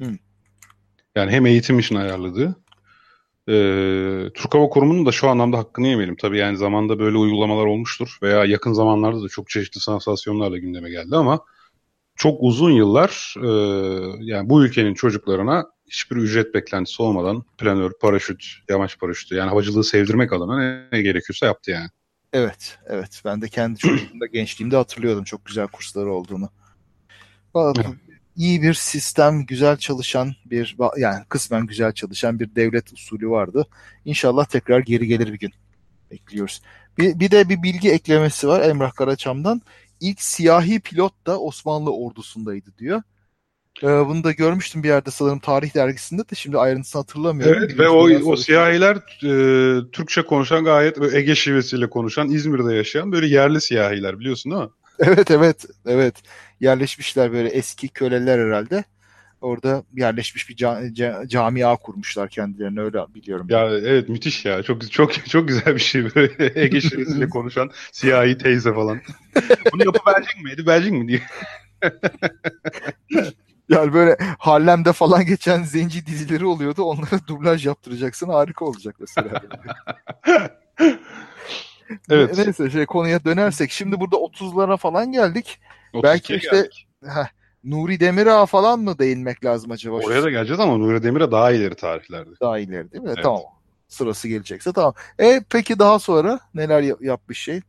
[0.00, 0.10] Hı.
[1.16, 2.56] Yani hem eğitim için ayarladığı.
[3.48, 3.54] E,
[4.34, 6.16] Türk Hava Kurumu'nun da şu anlamda hakkını yemeyelim.
[6.16, 11.16] Tabii yani zamanda böyle uygulamalar olmuştur veya yakın zamanlarda da çok çeşitli sansasyonlarla gündeme geldi
[11.16, 11.40] ama
[12.16, 13.48] çok uzun yıllar e,
[14.20, 20.32] yani bu ülkenin çocuklarına hiçbir ücret beklentisi olmadan planör, paraşüt, yamaç paraşütü yani havacılığı sevdirmek
[20.32, 21.88] adına ne, ne gerekiyorsa yaptı yani.
[22.32, 23.22] Evet, evet.
[23.24, 26.50] Ben de kendi çocukluğumda, gençliğimde hatırlıyordum çok güzel kursları olduğunu.
[27.56, 27.86] Evet.
[28.36, 33.66] İyi bir sistem, güzel çalışan bir, yani kısmen güzel çalışan bir devlet usulü vardı.
[34.04, 35.52] İnşallah tekrar geri gelir bir gün.
[36.10, 36.62] Bekliyoruz.
[36.98, 39.62] Bir, bir de bir bilgi eklemesi var Emrah Karaçam'dan.
[40.00, 43.02] İlk siyahi pilot da Osmanlı ordusundaydı diyor.
[43.82, 47.62] Ee, bunu da görmüştüm bir yerde sanırım tarih dergisinde de şimdi ayrıntısını hatırlamıyorum.
[47.62, 53.26] Evet ve o, o siyahiler e, Türkçe konuşan gayet Ege şivesiyle konuşan İzmir'de yaşayan böyle
[53.26, 54.68] yerli siyahiler biliyorsun değil mi?
[54.98, 56.14] Evet evet evet
[56.60, 58.84] yerleşmişler böyle eski köleler herhalde.
[59.40, 63.46] Orada yerleşmiş bir ca- ca- camia kurmuşlar kendilerini öyle biliyorum.
[63.50, 64.62] Ya evet müthiş ya.
[64.62, 69.00] Çok çok çok güzel bir şey böyle Ege şivesiyle konuşan siyahi teyze falan.
[69.72, 70.66] Bunu yapı Belçik miydi?
[70.66, 71.22] Belçik mi diye.
[73.68, 76.82] Yani böyle Harlem'de falan geçen zenci dizileri oluyordu.
[76.82, 78.28] Onlara dublaj yaptıracaksın.
[78.28, 79.42] Harika olacak mesela.
[82.10, 82.38] evet.
[82.38, 83.70] Neyse şey konuya dönersek.
[83.70, 85.58] Şimdi burada 30'lara falan geldik.
[86.02, 86.88] Belki işte geldik.
[87.04, 87.26] Heh,
[87.66, 89.96] Nuri Demirağ falan mı değinmek lazım acaba?
[89.96, 92.30] Oraya da geleceğiz ama Nuri Demirağ daha ileri tarihlerde.
[92.40, 93.10] Daha ileri değil mi?
[93.14, 93.22] Evet.
[93.22, 93.42] Tamam
[93.88, 94.94] sırası gelecekse tamam.
[95.18, 97.62] E peki daha sonra neler yapmış şey e,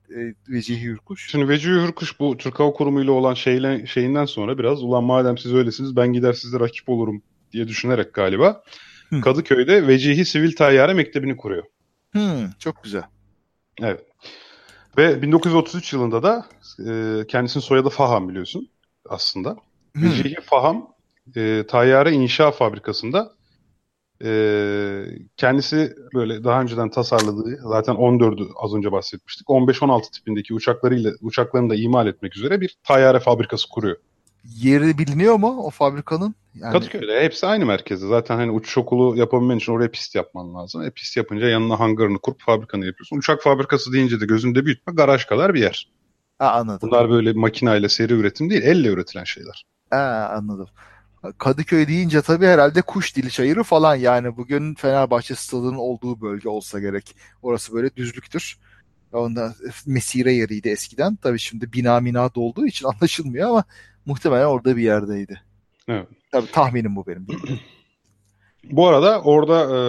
[0.50, 1.32] Vecihi Hürkuş?
[1.32, 5.38] Şimdi Vecihi Hürkuş bu Türk Hava Kurumu ile olan şeyle, şeyinden sonra biraz ulan madem
[5.38, 7.22] siz öylesiniz ben gider sizle rakip olurum
[7.52, 8.64] diye düşünerek galiba
[9.10, 9.22] Hı.
[9.22, 11.64] Kadıköy'de Vecihi Sivil Tayyare Mektebi'ni kuruyor.
[12.14, 13.04] Hı, çok güzel.
[13.82, 14.02] Evet.
[14.98, 16.46] Ve 1933 yılında da
[16.80, 18.70] e, kendisinin soyadı Faham biliyorsun
[19.10, 19.58] aslında.
[20.02, 20.88] Vecihi Faham
[21.36, 23.32] e, Tayyare İnşa Fabrikası'nda
[24.24, 24.30] e,
[25.38, 29.48] kendisi böyle daha önceden tasarladığı zaten 14'ü az önce bahsetmiştik.
[29.48, 33.98] 15-16 tipindeki uçaklarıyla uçaklarını da imal etmek üzere bir tayyare fabrikası kuruyor.
[34.56, 36.36] Yeri biliniyor mu o fabrikanın?
[36.56, 36.72] Yani...
[36.72, 38.08] Kadıköy'de hepsi aynı merkezde.
[38.08, 40.82] Zaten hani uçuş okulu yapabilmen için oraya pist yapman lazım.
[40.82, 43.18] E, pist yapınca yanına hangarını kurup fabrikanı yapıyorsun.
[43.18, 45.92] Uçak fabrikası deyince de gözünde büyütme garaj kadar bir yer.
[46.40, 46.90] Ha, anladım.
[46.90, 49.66] Bunlar böyle makinayla seri üretim değil, elle üretilen şeyler.
[49.90, 50.68] Ha, anladım.
[51.38, 56.80] Kadıköy deyince tabii herhalde kuş dili çayırı falan yani bugün Fenerbahçe stadının olduğu bölge olsa
[56.80, 57.16] gerek.
[57.42, 58.58] Orası böyle düzlüktür.
[59.14, 61.16] Onda mesire yeriydi eskiden.
[61.16, 63.64] Tabii şimdi bina mina dolduğu için anlaşılmıyor ama
[64.06, 65.42] muhtemelen orada bir yerdeydi.
[65.88, 66.08] Evet.
[66.32, 67.28] Tabii tahminim bu benim.
[68.64, 69.80] bu arada orada e,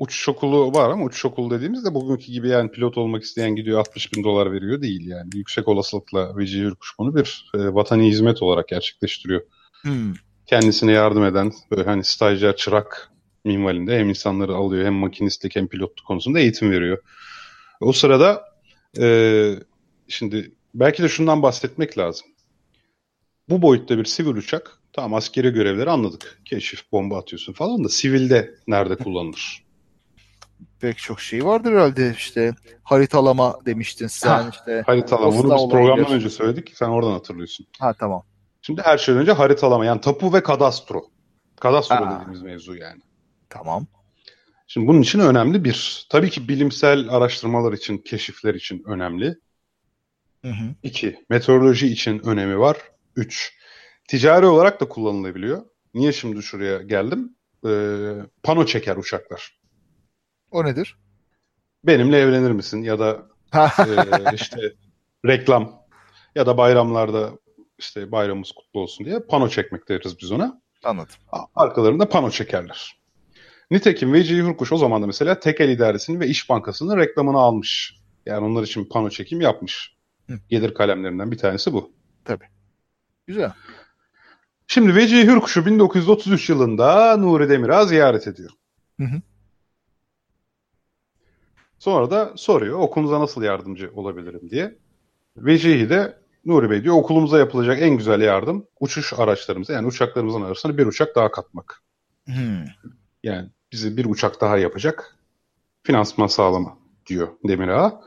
[0.00, 4.12] uçuş okulu var ama uçuş okulu dediğimizde bugünkü gibi yani pilot olmak isteyen gidiyor 60
[4.12, 5.30] bin dolar veriyor değil yani.
[5.34, 9.42] Yüksek olasılıkla Vecihi Hürkuş bunu bir e, vatani hizmet olarak gerçekleştiriyor.
[9.82, 10.14] Hmm.
[10.46, 13.12] Kendisine yardım eden böyle hani stajyer çırak
[13.44, 16.98] minvalinde hem insanları alıyor hem makinistlik hem pilotluk konusunda eğitim veriyor.
[17.80, 18.44] O sırada
[18.98, 19.54] e,
[20.08, 22.26] şimdi belki de şundan bahsetmek lazım.
[23.48, 26.40] Bu boyutta bir sivil uçak tamam askeri görevleri anladık.
[26.44, 29.69] Keşif, bomba atıyorsun falan da sivilde nerede kullanılır?
[30.80, 34.82] Pek çok şey vardır herhalde işte haritalama demiştin sen ha, işte.
[34.86, 37.66] Haritalama onu biz programdan önce söyledik sen oradan hatırlıyorsun.
[37.78, 38.22] Ha tamam.
[38.62, 41.02] Şimdi her şeyden önce haritalama yani tapu ve kadastro.
[41.60, 42.14] Kadastro Aa.
[42.14, 43.00] dediğimiz mevzu yani.
[43.48, 43.86] Tamam.
[44.66, 46.06] Şimdi bunun için önemli bir.
[46.10, 49.38] Tabii ki bilimsel araştırmalar için, keşifler için önemli.
[50.42, 50.74] Hı hı.
[50.82, 52.76] İki, meteoroloji için önemi var.
[53.16, 53.52] Üç,
[54.08, 55.62] ticari olarak da kullanılabiliyor.
[55.94, 57.36] Niye şimdi şuraya geldim?
[57.66, 58.12] Ee,
[58.42, 59.59] pano çeker uçaklar.
[60.50, 60.96] O nedir?
[61.84, 62.82] Benimle evlenir misin?
[62.82, 64.72] Ya da e, işte
[65.26, 65.82] reklam
[66.34, 67.30] ya da bayramlarda
[67.78, 70.60] işte bayramımız kutlu olsun diye pano çekmek deriz biz ona.
[70.84, 71.14] Anladım.
[71.54, 73.00] Arkalarında pano çekerler.
[73.70, 77.96] Nitekim Vecihi Hurkuş o zaman da mesela Tekel İdaresi'nin ve İş Bankası'nın reklamını almış.
[78.26, 79.96] Yani onlar için pano çekim yapmış.
[80.26, 80.38] Hı.
[80.48, 81.92] Gelir kalemlerinden bir tanesi bu.
[82.24, 82.44] Tabii.
[83.26, 83.52] Güzel.
[84.66, 88.50] Şimdi Vecihi Hürkuş'u 1933 yılında Nuri Demirağ ziyaret ediyor.
[89.00, 89.22] Hı hı.
[91.80, 94.78] Sonra da soruyor okulunuza nasıl yardımcı olabilirim diye.
[95.36, 100.78] Vecihi de Nuri Bey diyor okulumuza yapılacak en güzel yardım uçuş araçlarımıza yani uçaklarımızın arasına
[100.78, 101.82] bir uçak daha katmak.
[102.24, 102.64] Hmm.
[103.22, 105.16] Yani bizi bir uçak daha yapacak
[105.82, 108.00] finansman sağlama diyor Demirağ.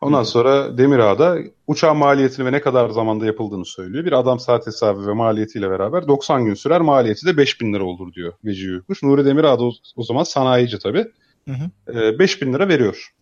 [0.00, 0.24] Ondan Hı.
[0.24, 4.04] sonra Demirağ da uçağın maliyetini ve ne kadar zamanda yapıldığını söylüyor.
[4.04, 8.12] Bir adam saat hesabı ve maliyetiyle beraber 90 gün sürer maliyeti de 5000 lira olur
[8.12, 9.02] diyor Vecihi Hürkuş.
[9.02, 11.06] Nuri Demirağ da o, o zaman sanayici tabii.
[11.48, 11.98] Hı hı.
[11.98, 13.12] E, 5000 lira veriyor.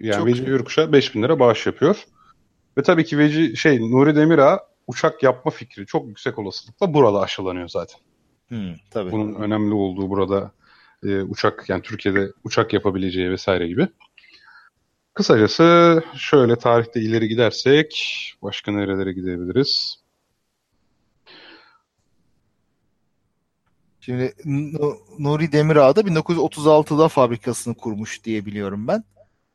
[0.00, 0.58] Yani Çok Vecihi güzel.
[0.58, 2.04] Hürkuş'a 5000 lira bağış yapıyor.
[2.78, 7.68] Ve tabii ki Veci şey Nuri Demirağ uçak yapma fikri çok yüksek olasılıkla burada aşılanıyor
[7.68, 8.00] zaten.
[8.48, 9.12] Hmm, tabii.
[9.12, 10.52] Bunun önemli olduğu burada
[11.04, 13.88] e, uçak yani Türkiye'de uçak yapabileceği vesaire gibi.
[15.14, 20.05] Kısacası şöyle tarihte ileri gidersek başka nerelere gidebiliriz?
[24.06, 24.34] Şimdi
[25.18, 29.04] Nuri Demirağ da 1936'da fabrikasını kurmuş diye biliyorum ben.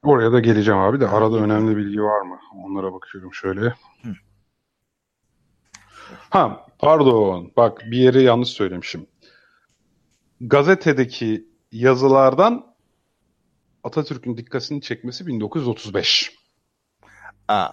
[0.03, 1.39] Oraya da geleceğim abi de arada Hı.
[1.43, 2.39] önemli bilgi var mı?
[2.55, 3.73] Onlara bakıyorum şöyle.
[6.29, 9.07] Ha pardon bak bir yeri yanlış söylemişim.
[10.41, 12.75] Gazetedeki yazılardan
[13.83, 16.35] Atatürk'ün dikkatini çekmesi 1935.
[17.47, 17.71] Aa,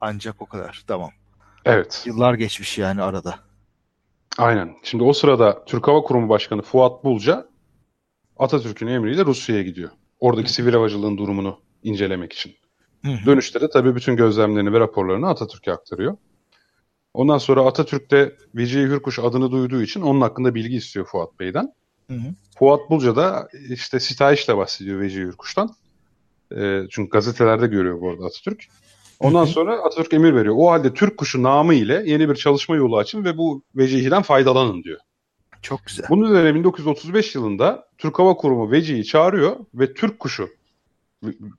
[0.00, 0.84] ancak o kadar.
[0.86, 1.10] Tamam.
[1.64, 2.02] Evet.
[2.06, 3.51] Yıllar geçmiş yani arada.
[4.38, 4.76] Aynen.
[4.82, 7.48] Şimdi o sırada Türk Hava Kurumu Başkanı Fuat Bulca
[8.38, 9.90] Atatürk'ün emriyle Rusya'ya gidiyor.
[10.20, 12.54] Oradaki sivil havacılığın durumunu incelemek için.
[13.26, 16.16] Dönüşte de tabii bütün gözlemlerini ve raporlarını Atatürk'e aktarıyor.
[17.14, 21.72] Ondan sonra Atatürk de Vecihi Hürkuş adını duyduğu için onun hakkında bilgi istiyor Fuat Bey'den.
[22.10, 22.34] Hı hı.
[22.58, 25.74] Fuat Bulca da işte sitayişle bahsediyor Vecihi Hürkuş'tan.
[26.56, 28.64] Ee, çünkü gazetelerde görüyor bu arada Atatürk.
[29.22, 30.54] Ondan sonra Atatürk emir veriyor.
[30.58, 34.82] O halde Türk kuşu namı ile yeni bir çalışma yolu açın ve bu vecihiden faydalanın
[34.82, 34.98] diyor.
[35.62, 36.06] Çok güzel.
[36.08, 40.48] Bunun üzerine 1935 yılında Türk Hava Kurumu Vecihi'yi çağırıyor ve Türk kuşu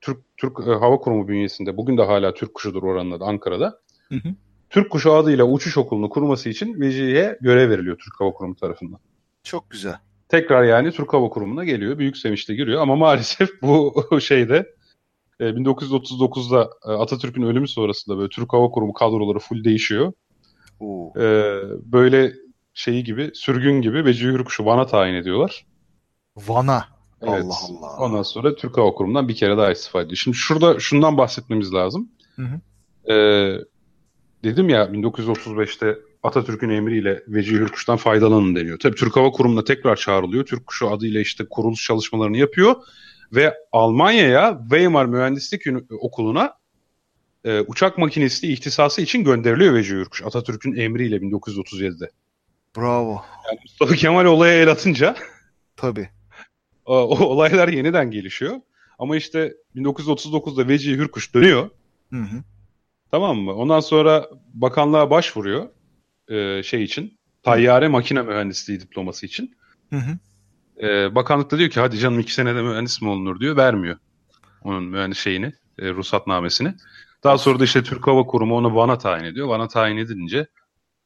[0.00, 3.80] Türk Türk e, Hava Kurumu bünyesinde bugün de hala Türk kuşudur oranın adı Ankara'da.
[4.08, 4.28] Hı hı.
[4.70, 9.00] Türk kuşu adıyla uçuş okulunu kurması için Vecihi'ye görev veriliyor Türk Hava Kurumu tarafından.
[9.42, 9.96] Çok güzel.
[10.28, 11.98] Tekrar yani Türk Hava Kurumu'na geliyor.
[11.98, 14.73] Büyük sevinçle giriyor ama maalesef bu şeyde
[15.40, 20.12] e, 1939'da e, Atatürk'ün ölümü sonrasında böyle Türk Hava Kurumu kadroları full değişiyor.
[20.80, 21.12] Oo.
[21.16, 21.24] E,
[21.92, 22.32] böyle
[22.74, 25.66] şeyi gibi sürgün gibi Vecihi Hürkuş'u Van'a tayin ediyorlar.
[26.36, 26.84] Van'a.
[27.22, 27.44] Evet.
[27.44, 27.96] Allah Allah.
[27.98, 30.16] Ondan sonra Türk Hava Kurumu'ndan bir kere daha istifa ediyor.
[30.16, 32.08] Şimdi şurada şundan bahsetmemiz lazım.
[32.36, 32.60] Hı hı.
[33.12, 33.58] Ee,
[34.44, 38.78] dedim ya 1935'te Atatürk'ün emriyle Vecihi Hürkuş'tan faydalanın deniyor.
[38.78, 40.46] Tabii Türk Hava Kurumu'na tekrar çağrılıyor.
[40.46, 42.74] Türk Kuşu adıyla işte kuruluş çalışmalarını yapıyor.
[43.34, 45.62] Ve Almanya'ya Weimar Mühendislik
[46.00, 46.54] Okulu'na
[47.44, 50.22] e, uçak makinesi ihtisası için gönderiliyor Vecihi Hürkuş.
[50.22, 52.10] Atatürk'ün emriyle 1937'de.
[52.76, 53.22] Bravo.
[53.46, 55.16] Yani Mustafa Kemal olaya el atınca
[55.76, 56.08] Tabii.
[56.84, 58.60] o, o olaylar yeniden gelişiyor.
[58.98, 61.70] Ama işte 1939'da Vecihi Hürkuş dönüyor.
[62.10, 62.42] Hı hı.
[63.10, 63.54] Tamam mı?
[63.54, 65.68] Ondan sonra bakanlığa başvuruyor
[66.28, 67.18] e, şey için.
[67.42, 69.56] Tayyare makine mühendisliği diploması için.
[69.90, 70.18] Hı hı.
[70.82, 73.56] E, bakanlık da diyor ki hadi canım iki senede mühendis mi olunur diyor.
[73.56, 73.96] Vermiyor
[74.64, 76.74] onun mühendis şeyini, e, ruhsatnamesini.
[77.24, 79.48] Daha sonra da işte Türk Hava Kurumu onu Van'a tayin ediyor.
[79.48, 80.46] Van'a tayin edilince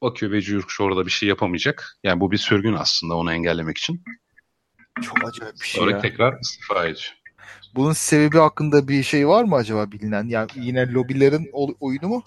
[0.02, 1.98] bakıyor Vecihi Hürkuş orada bir şey yapamayacak.
[2.04, 4.04] Yani bu bir sürgün aslında onu engellemek için.
[5.02, 5.98] Çok acayip bir şey Sonra ya.
[5.98, 7.14] tekrar istifa ediyor.
[7.74, 10.28] Bunun sebebi hakkında bir şey var mı acaba bilinen?
[10.28, 11.50] Yani yine lobilerin
[11.80, 12.22] oyunu mu?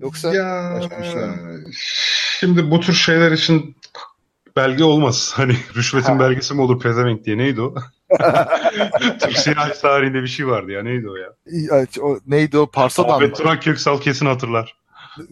[0.00, 1.38] Yoksa Ya başka bir şey var
[2.40, 3.76] şimdi bu tür şeyler için
[4.58, 5.32] belge olmaz.
[5.36, 6.20] Hani rüşvetin Ha.
[6.20, 7.74] belgesi mi olur pezevenk diye neydi o?
[9.20, 11.28] Türk siyahi tarihinde bir şey vardı ya neydi o ya?
[12.02, 12.70] O, neydi o?
[12.70, 13.16] Parsadan mı?
[13.16, 14.76] Ahmet Turan Köksal kesin hatırlar.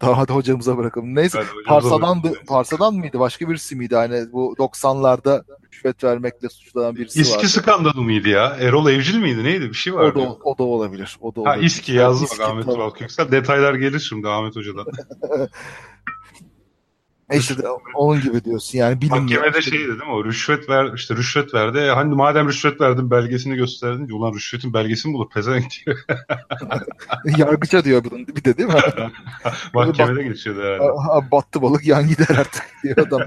[0.00, 1.14] Tamam hadi hocamıza bırakalım.
[1.14, 2.46] Neyse Hadi Parsadan, bırakalım.
[2.46, 3.18] Parsadan mıydı?
[3.20, 3.96] Başka birisi miydi?
[3.96, 5.42] Hani bu 90'larda
[5.72, 7.48] rüşvet vermekle suçlanan birisi İSKİ vardı.
[7.48, 8.56] skandalı mıydı ya?
[8.60, 9.68] Erol Evcil miydi neydi?
[9.68, 10.18] Bir şey O vardı.
[10.18, 11.16] da, o da olabilir.
[11.20, 11.66] O da ha olabilir.
[11.66, 12.64] İSKİ yazdı İSKİ, bak Ahmet.
[12.64, 13.32] Turan Köksal.
[13.32, 14.86] Detaylar gelir şimdi Ahmet Hoca'dan.
[17.30, 17.54] E işte
[17.94, 19.22] onun gibi diyorsun yani bilinmiyor.
[19.40, 20.24] Mahkemede İşte- şeydi değil mi o?
[20.24, 21.78] Rüşvet ver, işte rüşvet verdi.
[21.78, 24.18] E, Hani madem rüşvet verdin belgesini gösterdin diye.
[24.18, 25.96] Ulan rüşvetin belgesini bulur pezevenk diye.
[27.38, 28.74] Yargıça diyor bunun bir de değil mi?
[29.74, 31.30] Mahkemede geçiyordu herhalde.
[31.30, 33.20] Battı balık yan gider artık diyor adam.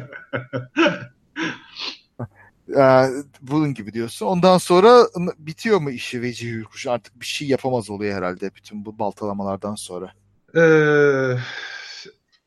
[2.77, 3.05] Ee,
[3.41, 4.25] bunun gibi diyorsun.
[4.25, 6.87] Ondan sonra bitiyor mu işi Vecihi Hürkuş?
[6.87, 10.11] Artık bir şey yapamaz oluyor herhalde bütün bu baltalamalardan sonra.
[10.55, 11.37] Ee,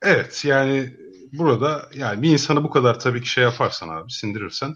[0.02, 0.96] evet yani
[1.38, 4.74] burada yani bir insanı bu kadar tabii ki şey yaparsan abi sindirirsen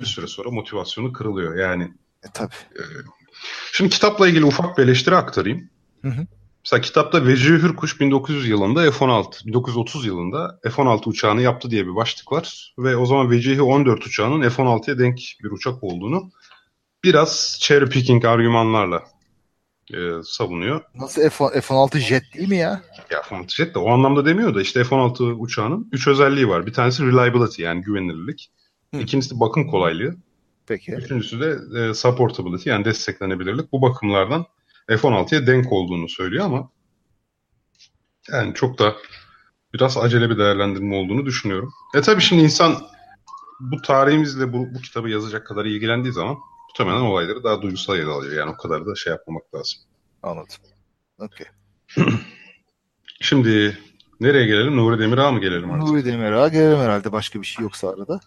[0.00, 1.56] bir süre sonra motivasyonu kırılıyor.
[1.56, 1.84] Yani
[2.24, 2.54] E tabii.
[3.72, 5.70] şimdi kitapla ilgili ufak bir eleştiri aktarayım.
[6.02, 6.26] Hı hı.
[6.64, 12.32] Mesela kitapta Vecihi Hürkuş 1900 yılında F-16, 1930 yılında F-16 uçağını yaptı diye bir başlık
[12.32, 12.74] var.
[12.78, 16.30] Ve o zaman Vecihi 14 uçağının F-16'ya denk bir uçak olduğunu
[17.04, 19.04] biraz cherry picking argümanlarla
[19.94, 20.80] e, savunuyor.
[20.94, 22.82] Nasıl F- F-16 jet değil mi ya?
[23.10, 26.66] Ya F-16 jet de o anlamda demiyor da işte F-16 uçağının 3 özelliği var.
[26.66, 28.50] Bir tanesi reliability yani güvenilirlik.
[28.94, 29.00] Hı.
[29.00, 30.16] İkincisi bakım kolaylığı.
[30.66, 30.92] Peki.
[30.92, 33.72] Üçüncüsü de e, supportability yani desteklenebilirlik.
[33.72, 34.46] Bu bakımlardan
[34.88, 36.70] F-16'ya denk olduğunu söylüyor ama
[38.32, 38.96] yani çok da
[39.74, 41.72] biraz acele bir değerlendirme olduğunu düşünüyorum.
[41.94, 42.76] E tabii şimdi insan
[43.60, 46.36] bu tarihimizle bu, bu kitabı yazacak kadar ilgilendiği zaman
[46.76, 48.36] muhtemelen olayları daha duygusal ele alıyor.
[48.36, 49.78] Yani o kadar da şey yapmamak lazım.
[50.22, 50.56] Anladım.
[51.18, 51.46] Okey.
[53.20, 53.78] Şimdi
[54.20, 54.76] nereye gelelim?
[54.76, 55.88] Nuri Demirağ'a mı gelelim artık?
[55.88, 57.12] Nuri Demirağ'a gelelim herhalde.
[57.12, 58.20] Başka bir şey yoksa arada.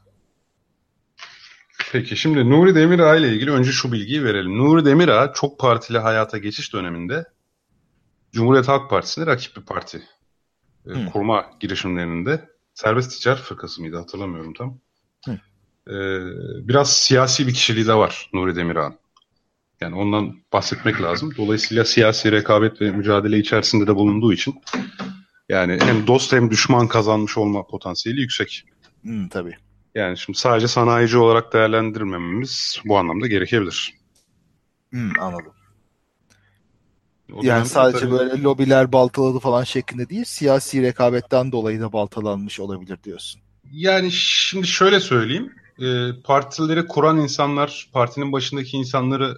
[1.91, 4.57] Peki şimdi Nuri Demirağ ile ilgili önce şu bilgiyi verelim.
[4.57, 7.25] Nuri Demirağ çok partili hayata geçiş döneminde
[8.31, 10.03] Cumhuriyet Halk Partisi'ne rakip bir parti
[10.85, 14.79] e, kurma girişimlerinde serbest ticaret fırkası mıydı hatırlamıyorum tam.
[15.25, 15.39] Hı.
[15.89, 16.19] Ee,
[16.67, 18.95] biraz siyasi bir kişiliği de var Nuri Demirağ'ın.
[19.81, 21.33] Yani ondan bahsetmek lazım.
[21.37, 24.61] Dolayısıyla siyasi rekabet ve mücadele içerisinde de bulunduğu için
[25.49, 28.65] yani hem dost hem düşman kazanmış olma potansiyeli yüksek.
[29.05, 29.55] Hı, tabii.
[29.95, 33.93] Yani şimdi sadece sanayici olarak değerlendirmememiz bu anlamda gerekebilir.
[34.89, 35.53] Hmm, anladım.
[37.33, 38.11] O yani sadece tabii...
[38.11, 43.41] böyle lobiler baltaladı falan şeklinde değil, siyasi rekabetten dolayı da baltalanmış olabilir diyorsun.
[43.71, 49.37] Yani şimdi şöyle söyleyeyim, e, partileri kuran insanlar, partinin başındaki insanları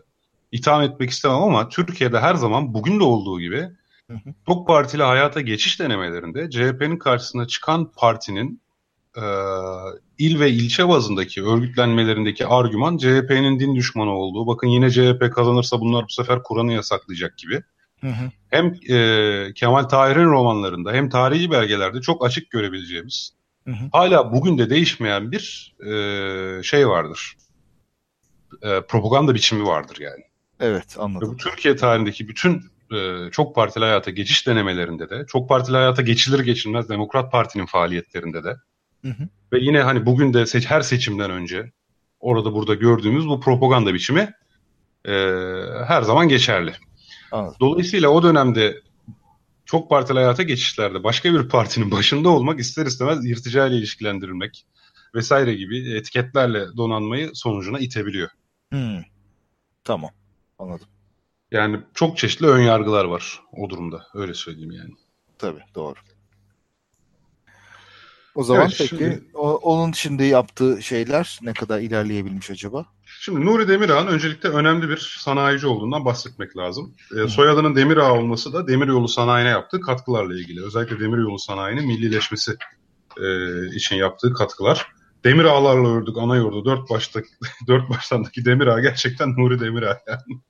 [0.51, 3.69] itham etmek istemem ama Türkiye'de her zaman bugün de olduğu gibi
[4.11, 4.33] hı hı.
[4.45, 8.61] çok partili hayata geçiş denemelerinde CHP'nin karşısına çıkan partinin
[9.17, 9.23] e,
[10.17, 14.47] il ve ilçe bazındaki örgütlenmelerindeki argüman CHP'nin din düşmanı olduğu.
[14.47, 17.61] Bakın yine CHP kazanırsa bunlar bu sefer Kur'an'ı yasaklayacak gibi.
[18.01, 18.31] Hı hı.
[18.49, 23.33] Hem e, Kemal Tahir'in romanlarında hem tarihi belgelerde çok açık görebileceğimiz
[23.65, 23.89] hı hı.
[23.91, 27.37] hala bugün de değişmeyen bir e, şey vardır.
[28.61, 30.23] E, propaganda biçimi vardır yani.
[30.59, 31.27] Evet anladım.
[31.27, 36.01] Ve bu Türkiye tarihindeki bütün e, çok partili hayata geçiş denemelerinde de, çok partili hayata
[36.01, 38.55] geçilir geçilmez Demokrat Parti'nin faaliyetlerinde de
[39.01, 39.23] Hı hı.
[39.53, 41.71] Ve yine hani bugün de seç, her seçimden önce
[42.19, 44.33] orada burada gördüğümüz bu propaganda biçimi
[45.05, 45.11] e,
[45.87, 46.73] her zaman geçerli.
[47.31, 47.55] Anladım.
[47.59, 48.81] Dolayısıyla o dönemde
[49.71, 54.65] çok partili hayata geçişlerde başka bir partinin başında olmak ister istemez irtica ile ilişkilendirilmek
[55.15, 58.29] vesaire gibi etiketlerle donanmayı sonucuna itebiliyor.
[58.69, 59.01] Hmm.
[59.83, 60.11] Tamam.
[60.59, 60.87] Anladım.
[61.51, 64.07] Yani çok çeşitli ön yargılar var o durumda.
[64.13, 64.93] Öyle söyleyeyim yani.
[65.37, 65.95] Tabii doğru.
[68.35, 72.85] O zaman evet, peki şimdi, o, onun şimdi yaptığı şeyler ne kadar ilerleyebilmiş acaba?
[73.23, 76.95] Şimdi Nuri Demirağ'ın öncelikle önemli bir sanayici olduğundan bahsetmek lazım.
[77.17, 80.65] E, soyadının Demirağ olması da demiryolu sanayine yaptığı katkılarla ilgili.
[80.65, 82.51] Özellikle demiryolu sanayinin millileşmesi
[83.21, 83.25] e,
[83.75, 84.87] için yaptığı katkılar.
[85.23, 86.65] Demir ağlarla ördük ana yurdu.
[86.65, 87.21] Dört başta
[87.67, 90.41] dört baştandaki demir ağ gerçekten Nuri Demir yani.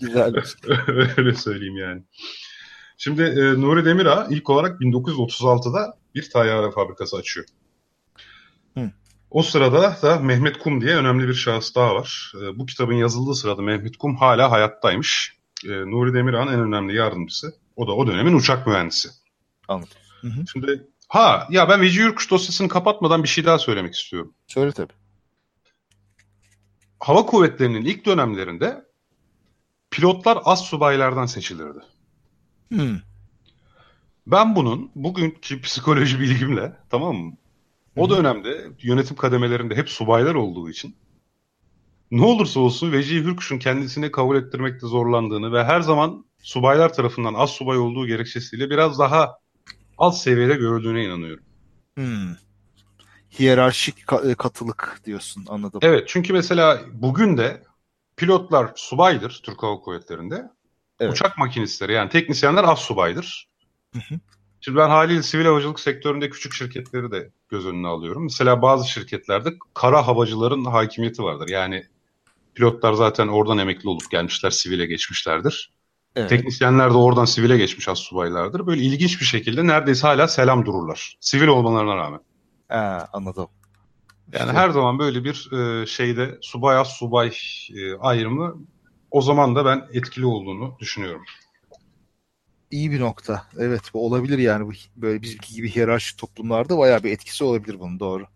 [0.00, 0.34] Güzel.
[1.16, 2.02] Öyle söyleyeyim yani.
[2.98, 7.46] Şimdi e, Nuri Demirağ ilk olarak 1936'da bir tayyare fabrikası açıyor.
[8.78, 8.90] Hı.
[9.32, 12.32] O sırada da Mehmet Kum diye önemli bir şahıs daha var.
[12.42, 15.36] E, bu kitabın yazıldığı sırada Mehmet Kum hala hayattaymış.
[15.64, 17.54] E, Nuri Demirağ'ın en önemli yardımcısı.
[17.76, 19.08] O da o dönemin uçak mühendisi.
[19.68, 19.90] Anladım.
[20.20, 20.44] Hı hı.
[20.52, 24.34] Şimdi ha ya ben Veci Yurkuş dosyasını kapatmadan bir şey daha söylemek istiyorum.
[24.46, 24.92] Söyle tabii.
[27.00, 28.84] Hava kuvvetlerinin ilk dönemlerinde
[29.90, 31.78] pilotlar az subaylardan seçilirdi.
[32.68, 32.98] Hmm.
[34.26, 37.32] Ben bunun bugünkü psikoloji bilgimle tamam mı?
[37.96, 40.96] O dönemde yönetim kademelerinde hep subaylar olduğu için
[42.10, 47.50] ne olursa olsun Vecihi Hürkuş'un kendisini kabul ettirmekte zorlandığını ve her zaman subaylar tarafından az
[47.50, 49.38] subay olduğu gerekçesiyle biraz daha
[49.98, 51.44] alt seviyede görüldüğüne inanıyorum.
[51.94, 52.34] Hmm.
[53.38, 55.80] Hiyerarşik e, katılık diyorsun anladım.
[55.82, 57.62] Evet çünkü mesela bugün de
[58.16, 60.42] pilotlar subaydır Türk Hava Kuvvetleri'nde.
[61.00, 61.12] Evet.
[61.12, 63.48] Uçak makinistleri yani teknisyenler az subaydır.
[63.92, 64.20] Hı hı.
[64.64, 68.22] Şimdi ben haliyle sivil havacılık sektöründe küçük şirketleri de göz önüne alıyorum.
[68.22, 71.48] Mesela bazı şirketlerde kara havacıların hakimiyeti vardır.
[71.48, 71.86] Yani
[72.54, 75.72] pilotlar zaten oradan emekli olup gelmişler, sivile geçmişlerdir.
[76.16, 76.28] Evet.
[76.28, 78.66] Teknisyenler de oradan sivile geçmiş az subaylardır.
[78.66, 81.16] Böyle ilginç bir şekilde neredeyse hala selam dururlar.
[81.20, 82.20] Sivil olmalarına rağmen.
[82.68, 83.48] Ha, anladım.
[84.32, 84.58] Yani işte.
[84.58, 87.32] her zaman böyle bir e, şeyde subay az subay
[87.74, 88.56] e, ayrımı
[89.10, 91.24] o zaman da ben etkili olduğunu düşünüyorum.
[92.72, 93.46] İyi bir nokta.
[93.58, 94.66] Evet bu olabilir yani.
[94.66, 98.26] Bu, böyle bizimki gibi hiyerarşik toplumlarda bayağı bir etkisi olabilir bunun doğru.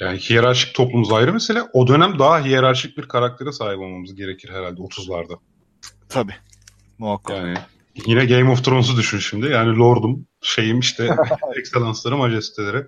[0.00, 1.62] Yani hiyerarşik toplumumuz ayrı mesele.
[1.72, 5.38] O dönem daha hiyerarşik bir karaktere sahip olmamız gerekir herhalde 30'larda.
[6.08, 6.34] Tabii.
[6.98, 7.36] Muhakkak.
[7.36, 7.58] Yani
[8.06, 9.46] yine Game of Thrones'u düşün şimdi.
[9.46, 11.16] Yani Lord'um, şeyim işte
[11.58, 12.86] ekselansları, majesteleri.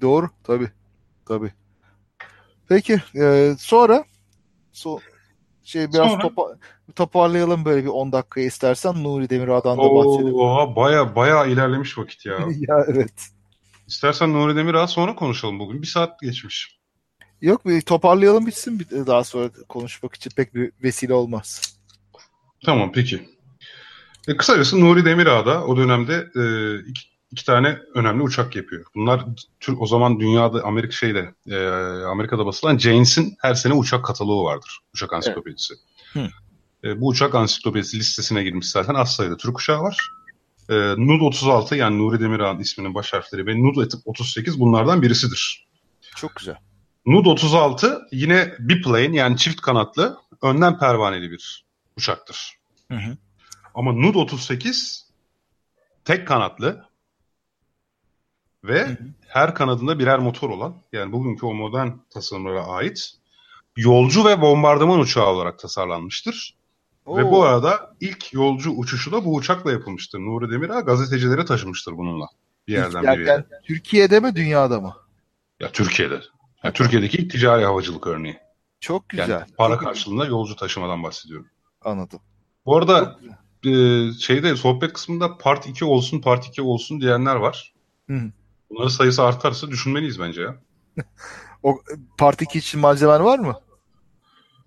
[0.00, 0.30] Doğru.
[0.44, 0.70] Tabii.
[1.28, 1.52] Tabii.
[2.68, 3.02] Peki.
[3.14, 4.04] E, sonra
[4.72, 4.98] so,
[5.68, 6.22] şey biraz sonra...
[6.22, 6.42] topa,
[6.96, 10.34] toparlayalım böyle bir 10 dakika istersen Nuri Demirağ'dan da bahsedelim.
[10.34, 12.34] Oha baya baya ilerlemiş vakit ya.
[12.68, 13.12] ya evet.
[13.86, 15.82] İstersen Nuri Demirağ sonra konuşalım bugün.
[15.82, 16.78] Bir saat geçmiş.
[17.40, 21.78] Yok bir toparlayalım bitsin bir daha sonra konuşmak için pek bir vesile olmaz.
[22.64, 23.28] Tamam peki.
[24.28, 26.44] E, kısacası Nuri Demirağ da o dönemde e,
[26.88, 28.84] iki, iki tane önemli uçak yapıyor.
[28.94, 29.24] Bunlar
[29.76, 31.56] o zaman dünyada Amerika şeyde e,
[32.04, 34.78] Amerika'da basılan Janes'in her sene uçak kataloğu vardır.
[34.94, 35.74] Uçak ansiklopedisi.
[36.16, 36.30] Evet.
[36.84, 40.10] E, bu uçak ansiklopedisi listesine girmiş zaten az sayıda Türk uçağı var.
[40.68, 45.68] E, Nud 36 yani Nuri Demirağ'ın isminin baş harfleri ve Nud 38 bunlardan birisidir.
[46.16, 46.56] Çok güzel.
[47.06, 51.64] Nud 36 yine biplane yani çift kanatlı önden pervaneli bir
[51.96, 52.58] uçaktır.
[52.90, 53.16] Hı hı.
[53.74, 55.08] Ama Nud 38
[56.04, 56.87] tek kanatlı
[58.64, 58.98] ve hı hı.
[59.26, 63.12] her kanadında birer motor olan yani bugünkü o modern tasarımlara ait
[63.76, 66.58] yolcu ve bombardıman uçağı olarak tasarlanmıştır.
[67.06, 67.16] Oo.
[67.16, 70.18] Ve bu arada ilk yolcu uçuşu da bu uçakla yapılmıştır.
[70.18, 72.26] Nuri Demirağ gazetecilere taşımıştır bununla.
[72.68, 73.44] Bir yerden bir yere.
[73.64, 74.96] Türkiye'de mi dünyada mı?
[75.60, 76.20] Ya Türkiye'de.
[76.64, 78.38] Yani Türkiye'deki ilk ticari havacılık örneği.
[78.80, 79.28] Çok güzel.
[79.28, 81.46] Yani para Çok karşılığında yolcu taşımadan bahsediyorum.
[81.82, 82.20] Anladım.
[82.66, 83.18] Bu arada
[83.64, 83.70] e,
[84.12, 87.72] şeyde sohbet kısmında part 2 olsun part 2 olsun diyenler var.
[88.10, 88.32] Hı.
[88.70, 90.56] Bunların sayısı artarsa düşünmeliyiz bence ya.
[91.62, 91.78] o
[92.18, 93.56] part 2 için malzemen var mı?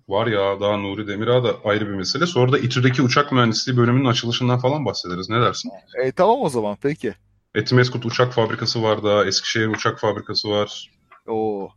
[0.08, 2.26] Var ya daha Nuri Demirağ da ayrı bir mesele.
[2.26, 5.28] Sonra da İTÜ'deki uçak mühendisliği bölümünün açılışından falan bahsederiz.
[5.28, 5.70] Ne dersin?
[6.04, 7.14] E, tamam o zaman peki.
[7.54, 9.24] Etimeskut Uçak Fabrikası var daha.
[9.24, 10.90] Eskişehir Uçak Fabrikası var.
[11.26, 11.68] Oo.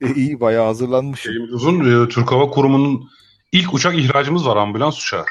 [0.00, 1.20] E, iyi bayağı hazırlanmış.
[1.20, 2.04] Şeyimiz uzun.
[2.04, 3.10] E, Türk Hava Kurumu'nun
[3.52, 5.24] ilk uçak ihracımız var ambulans uçağı.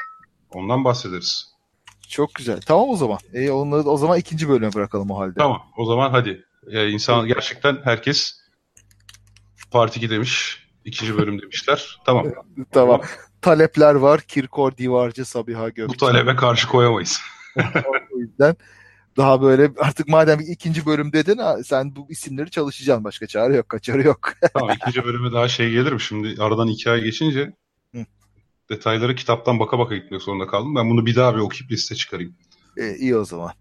[0.50, 1.55] Ondan bahsederiz.
[2.08, 2.60] Çok güzel.
[2.60, 3.18] Tamam o zaman.
[3.32, 5.34] E, onları o zaman ikinci bölüme bırakalım o halde.
[5.38, 5.62] Tamam.
[5.76, 6.44] O zaman hadi.
[6.70, 8.46] E, insan gerçekten herkes
[9.70, 10.66] Part 2 demiş.
[10.84, 11.98] İkinci bölüm demişler.
[12.06, 12.26] Tamam.
[12.72, 13.00] tamam.
[13.42, 14.20] Talepler var.
[14.20, 15.88] Kirkor Divarcı Sabiha Gökçen.
[15.88, 17.20] Bu talebe karşı koyamayız.
[18.14, 18.56] o yüzden
[19.16, 23.04] daha böyle artık madem ikinci bölüm dedin sen bu isimleri çalışacaksın.
[23.04, 23.68] Başka çare yok.
[23.68, 24.32] Kaçarı yok.
[24.54, 26.00] tamam ikinci bölüme daha şey gelirim.
[26.00, 27.52] Şimdi aradan iki ay geçince
[28.68, 28.74] Hı.
[28.74, 30.74] detayları kitaptan baka baka gitmek zorunda kaldım.
[30.76, 32.34] Ben bunu bir daha bir okuyup liste çıkarayım.
[32.76, 33.52] E, iyi o zaman.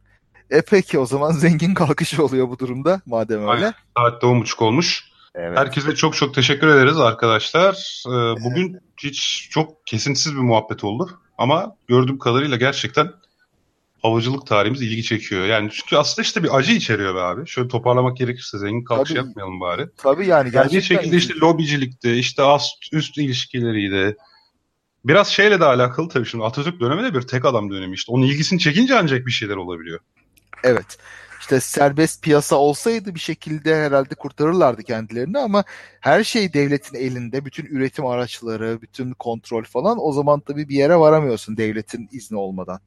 [0.49, 3.51] E peki o zaman zengin kalkış oluyor bu durumda madem öyle.
[3.51, 3.73] Aynen.
[3.97, 5.03] Saat 10.30 olmuş.
[5.35, 5.57] Evet.
[5.57, 8.03] Herkese çok çok teşekkür ederiz arkadaşlar.
[8.07, 8.83] Ee, bugün evet.
[9.03, 11.09] hiç çok kesintisiz bir muhabbet oldu.
[11.37, 13.11] Ama gördüğüm kadarıyla gerçekten
[14.01, 15.45] havacılık tarihimiz ilgi çekiyor.
[15.45, 17.47] Yani çünkü aslında işte bir acı içeriyor be abi.
[17.47, 19.87] Şöyle toparlamak gerekirse zengin kalkış tabii, yapmayalım bari.
[19.97, 20.51] Tabii yani.
[20.51, 24.17] Gerçekten yani şekilde işte lobicilikti, işte ast üst ilişkileriydi.
[25.05, 28.11] Biraz şeyle de alakalı tabii şimdi Atatürk dönemi de bir tek adam dönemi işte.
[28.11, 29.99] Onun ilgisini çekince ancak bir şeyler olabiliyor.
[30.63, 30.97] Evet
[31.45, 35.63] işte serbest piyasa olsaydı bir şekilde herhalde kurtarırlardı kendilerini ama
[35.99, 37.45] her şey devletin elinde.
[37.45, 42.79] Bütün üretim araçları, bütün kontrol falan o zaman tabii bir yere varamıyorsun devletin izni olmadan.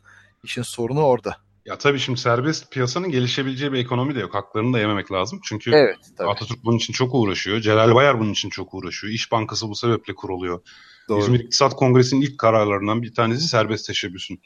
[0.45, 1.37] İşin sorunu orada.
[1.67, 4.35] Ya tabii şimdi serbest piyasanın gelişebileceği bir ekonomi de yok.
[4.35, 5.41] Haklarını da yememek lazım.
[5.45, 6.29] Çünkü evet, tabii.
[6.29, 7.61] Atatürk bunun için çok uğraşıyor.
[7.61, 9.13] Celal Bayar bunun için çok uğraşıyor.
[9.13, 10.61] İş Bankası bu sebeple kuruluyor.
[11.09, 11.21] Doğru.
[11.21, 14.41] İzmir İktisat Kongresi'nin ilk kararlarından bir tanesi serbest teşebbüsün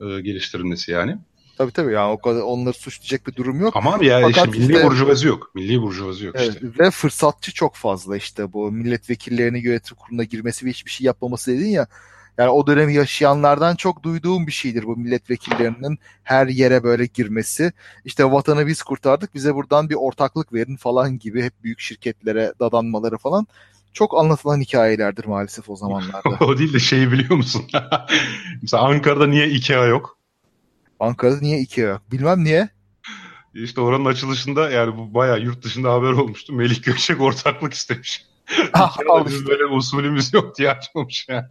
[0.00, 1.18] e, geliştirilmesi yani.
[1.58, 3.74] Tabii tabii yani o kadar onları suçlayacak bir durum yok.
[3.74, 5.50] Tamam ya Fakat işte milli işte, burjuvazi yok.
[5.54, 6.66] Milli burjuvazi yok evet, işte.
[6.78, 11.68] Ve fırsatçı çok fazla işte bu milletvekillerinin yönetim kuruluna girmesi ve hiçbir şey yapmaması dedin
[11.68, 11.86] ya.
[12.38, 17.72] Yani o dönemi yaşayanlardan çok duyduğum bir şeydir bu milletvekillerinin her yere böyle girmesi.
[18.04, 23.18] İşte vatanı biz kurtardık bize buradan bir ortaklık verin falan gibi hep büyük şirketlere dadanmaları
[23.18, 23.46] falan
[23.96, 26.44] çok anlatılan hikayelerdir maalesef o zamanlarda.
[26.44, 27.62] o değil de şeyi biliyor musun?
[28.62, 30.18] Mesela Ankara'da niye IKEA yok?
[31.00, 32.02] Ankara'da niye Ikea yok?
[32.12, 32.68] Bilmem niye.
[33.54, 36.52] İşte oranın açılışında yani bu bayağı yurt dışında haber olmuştu.
[36.52, 38.26] Melih Gökçek ortaklık istemiş.
[38.72, 41.46] Ah, bizim böyle usulümüz yok diye açmamış yani.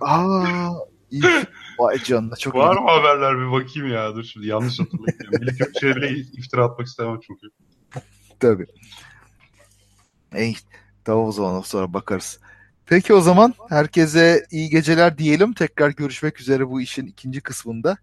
[0.00, 0.70] Aa,
[1.10, 1.22] iyi.
[1.78, 4.14] Vay canına çok Var mı haberler bir bakayım ya.
[4.14, 5.18] Dur şimdi yanlış hatırlayayım.
[5.32, 7.46] Melih Gökçek'e bile iftira atmak istemem çünkü.
[8.40, 8.66] Tabii.
[10.34, 10.56] Ey,
[11.04, 12.40] tamam o zaman sonra bakarız.
[12.86, 15.52] Peki o zaman herkese iyi geceler diyelim.
[15.52, 17.96] Tekrar görüşmek üzere bu işin ikinci kısmında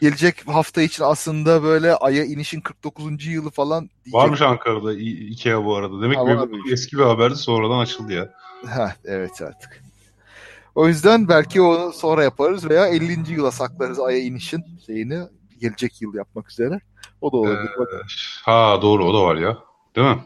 [0.00, 3.26] gelecek hafta için aslında böyle Ay'a inişin 49.
[3.26, 4.14] yılı falan diyecek.
[4.14, 6.02] Varmış Ankara'da Ikea bu arada.
[6.02, 8.30] Demek ki eski bir haberdi sonradan açıldı ya.
[8.66, 9.82] Ha, evet artık.
[10.74, 13.32] O yüzden belki onu sonra yaparız veya 50.
[13.32, 15.18] yıla saklarız Ay'a inişin şeyini
[15.60, 16.80] gelecek yıl yapmak üzere.
[17.20, 17.70] O da olabilir.
[17.70, 18.02] Ee,
[18.42, 19.58] ha doğru o da var ya.
[19.96, 20.22] Değil mi?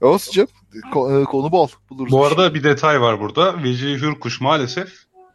[0.00, 0.48] Olsun
[0.92, 1.68] Ko- konu bol.
[1.90, 2.54] Buluruz Bu arada şey.
[2.54, 3.62] bir detay var burada.
[3.62, 4.92] Vecihi Hürkuş maalesef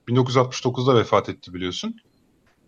[0.07, 1.95] 1969'da vefat etti biliyorsun.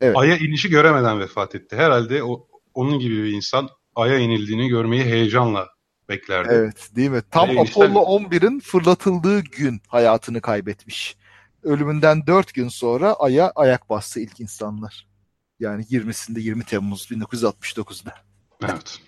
[0.01, 0.17] Evet.
[0.17, 1.75] Ay'a inişi göremeden vefat etti.
[1.75, 5.67] Herhalde o, onun gibi bir insan Ay'a inildiğini görmeyi heyecanla
[6.09, 6.49] beklerdi.
[6.51, 7.21] Evet değil mi?
[7.31, 11.17] Tam işte- Apollo 11'in fırlatıldığı gün hayatını kaybetmiş.
[11.63, 15.07] Ölümünden 4 gün sonra Ay'a ayak bastı ilk insanlar.
[15.59, 18.13] Yani 20'sinde 20 Temmuz 1969'da.
[18.63, 18.99] Evet.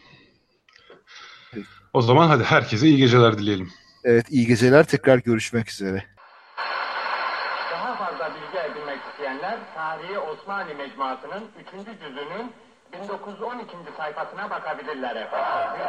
[1.93, 3.71] O zaman hadi herkese iyi geceler dileyelim.
[4.03, 6.03] Evet iyi geceler tekrar görüşmek üzere.
[7.71, 11.99] Daha fazla bilgi edinmek isteyenler Tarihi Osmanlı Mecmuası'nın 3.
[11.99, 12.51] cüzünün
[12.93, 13.67] 1912.
[13.97, 15.81] sayfasına bakabilirler efendim.